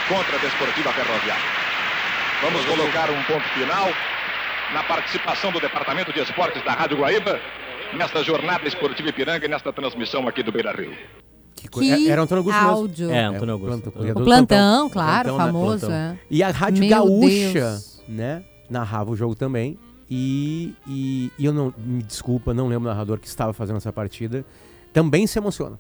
[0.09, 1.43] contra a Desportiva Ferroviária.
[2.43, 3.89] Vamos colocar um ponto final
[4.73, 7.41] na participação do Departamento de Esportes da Rádio Guaíba
[7.97, 10.93] nesta jornada esportiva Ipiranga e nesta transmissão aqui do Beira Rio.
[11.55, 12.71] Que co- Que Antônio Augusto mesmo.
[12.71, 13.11] áudio.
[13.13, 13.71] É, Antônio Augusto.
[13.71, 15.53] plantão- O corredor do plantão, claro, Plantão, né?
[15.53, 15.97] famoso, Plantão.
[15.97, 16.19] é.
[16.31, 18.03] E a Rádio Meu Gaúcha, Deus.
[18.09, 18.43] né?
[18.69, 19.79] Narrava o jogo também.
[20.11, 23.93] E, e, e eu não, me desculpa, não lembro o narrador que estava fazendo essa
[23.93, 24.45] partida,
[24.93, 25.79] também se emociona.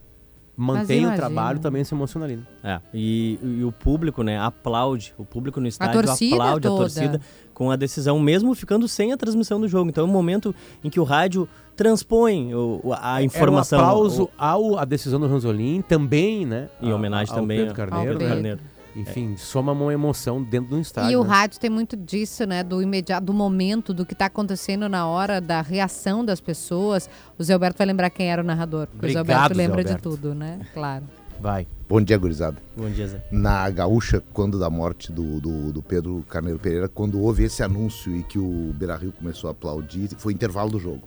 [0.57, 2.37] Mantém o trabalho, também se emociona ali.
[2.37, 2.45] né?
[2.63, 5.13] É, e, e o público, né, aplaude.
[5.19, 6.75] O público no estádio torcida aplaude toda.
[6.75, 7.21] a torcida
[7.53, 9.91] com a decisão, mesmo ficando sem a transmissão do jogo.
[9.91, 13.79] Então é um momento em que o rádio transpõe o- o- a informação.
[13.81, 16.69] Era um aplauso o- ao a decisão do Ranzolin, também, né?
[16.81, 18.13] Em a- homenagem ao também Pedro ao Carneiro.
[18.19, 18.35] Pedro né?
[18.35, 18.61] Carneiro.
[18.97, 21.11] Enfim, soma uma emoção dentro do estádio.
[21.11, 21.29] E o né?
[21.29, 22.63] rádio tem muito disso, né?
[22.63, 27.11] Do imediato, do momento, do que está acontecendo na hora, da reação das pessoas.
[27.37, 28.87] O Zé Alberto vai lembrar quem era o narrador.
[28.87, 30.11] porque Obrigado, o Zé Alberto Zé lembra de Alberto.
[30.11, 30.61] tudo, né?
[30.73, 31.05] Claro.
[31.41, 31.67] Vai.
[31.89, 32.57] Bom dia, gurizada.
[32.77, 33.23] Bom dia, Zé.
[33.31, 38.15] Na gaúcha, quando da morte do, do, do Pedro Carneiro Pereira, quando houve esse anúncio
[38.15, 41.03] e que o Beira-Rio começou a aplaudir, foi intervalo do jogo.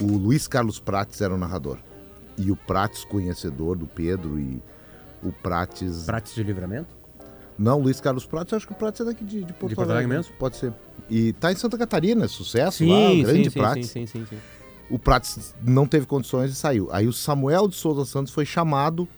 [0.00, 1.78] O Luiz Carlos Prates era o narrador.
[2.36, 4.62] E o Prates, conhecedor do Pedro, e
[5.22, 6.04] o Prates...
[6.04, 7.02] Prates de livramento?
[7.58, 9.90] Não, Luiz Carlos Prates, acho que o Prates é daqui de, de Porto, De Porto
[9.90, 10.32] Alegre mesmo?
[10.38, 10.72] Pode ser.
[11.08, 13.90] E tá em Santa Catarina, sucesso lá, o grande sim, Prates.
[13.90, 14.38] sim, sim, sim, sim.
[14.90, 16.88] O Prates não teve condições e saiu.
[16.92, 19.08] Aí o Samuel de Souza Santos foi chamado,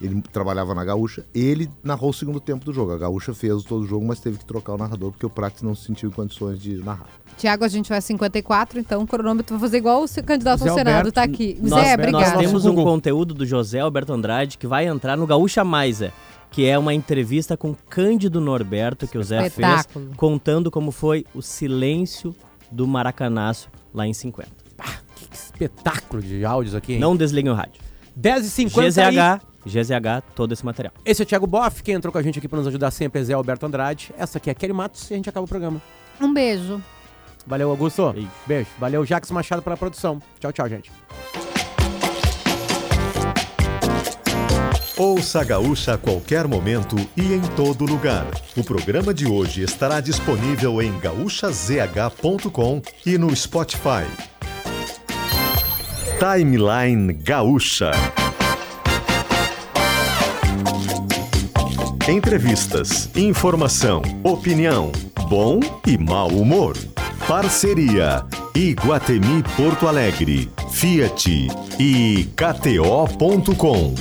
[0.00, 2.92] ele trabalhava na Gaúcha, ele narrou o segundo tempo do jogo.
[2.92, 5.62] A Gaúcha fez todo o jogo, mas teve que trocar o narrador porque o Prates
[5.62, 7.08] não se sentiu em condições de narrar.
[7.36, 10.62] Tiago, a gente vai a 54, então o cronômetro vai fazer igual o seu candidato
[10.62, 10.96] Zé ao Senado.
[10.96, 11.58] Alberto, Tá aqui.
[11.60, 12.38] Nós, Zé, nós obrigado.
[12.38, 16.12] temos um conteúdo do José Alberto Andrade que vai entrar no Gaúcha Mais, Zé,
[16.50, 21.42] que é uma entrevista com Cândido Norberto que o Zé fez, contando como foi o
[21.42, 22.34] silêncio
[22.70, 24.48] do Maracanaço lá em 50.
[25.16, 27.00] Que espetáculo de áudios aqui, hein?
[27.00, 27.80] Não desliguem o rádio.
[28.20, 30.92] 10h50 GZH, GZH, todo esse material.
[31.04, 33.20] Esse é o Thiago Boff, quem entrou com a gente aqui para nos ajudar sempre
[33.20, 34.12] é Zé Alberto Andrade.
[34.16, 35.80] Essa aqui é a Kelly Matos e a gente acaba o programa.
[36.20, 36.82] Um beijo.
[37.46, 38.12] Valeu, Augusto.
[38.12, 38.30] Beijo.
[38.46, 38.70] Beijo.
[38.78, 40.20] Valeu, Jax Machado, pela produção.
[40.38, 40.90] Tchau, tchau, gente.
[44.98, 48.26] Ouça a Gaúcha a qualquer momento e em todo lugar.
[48.56, 54.04] O programa de hoje estará disponível em gaúchazh.com e no Spotify.
[56.18, 57.92] Timeline Gaúcha.
[62.08, 64.90] Entrevistas, informação, opinião,
[65.28, 66.74] bom e mau humor.
[67.28, 71.48] Parceria Iguatemi Porto Alegre, Fiat
[71.78, 73.94] e KTO.com.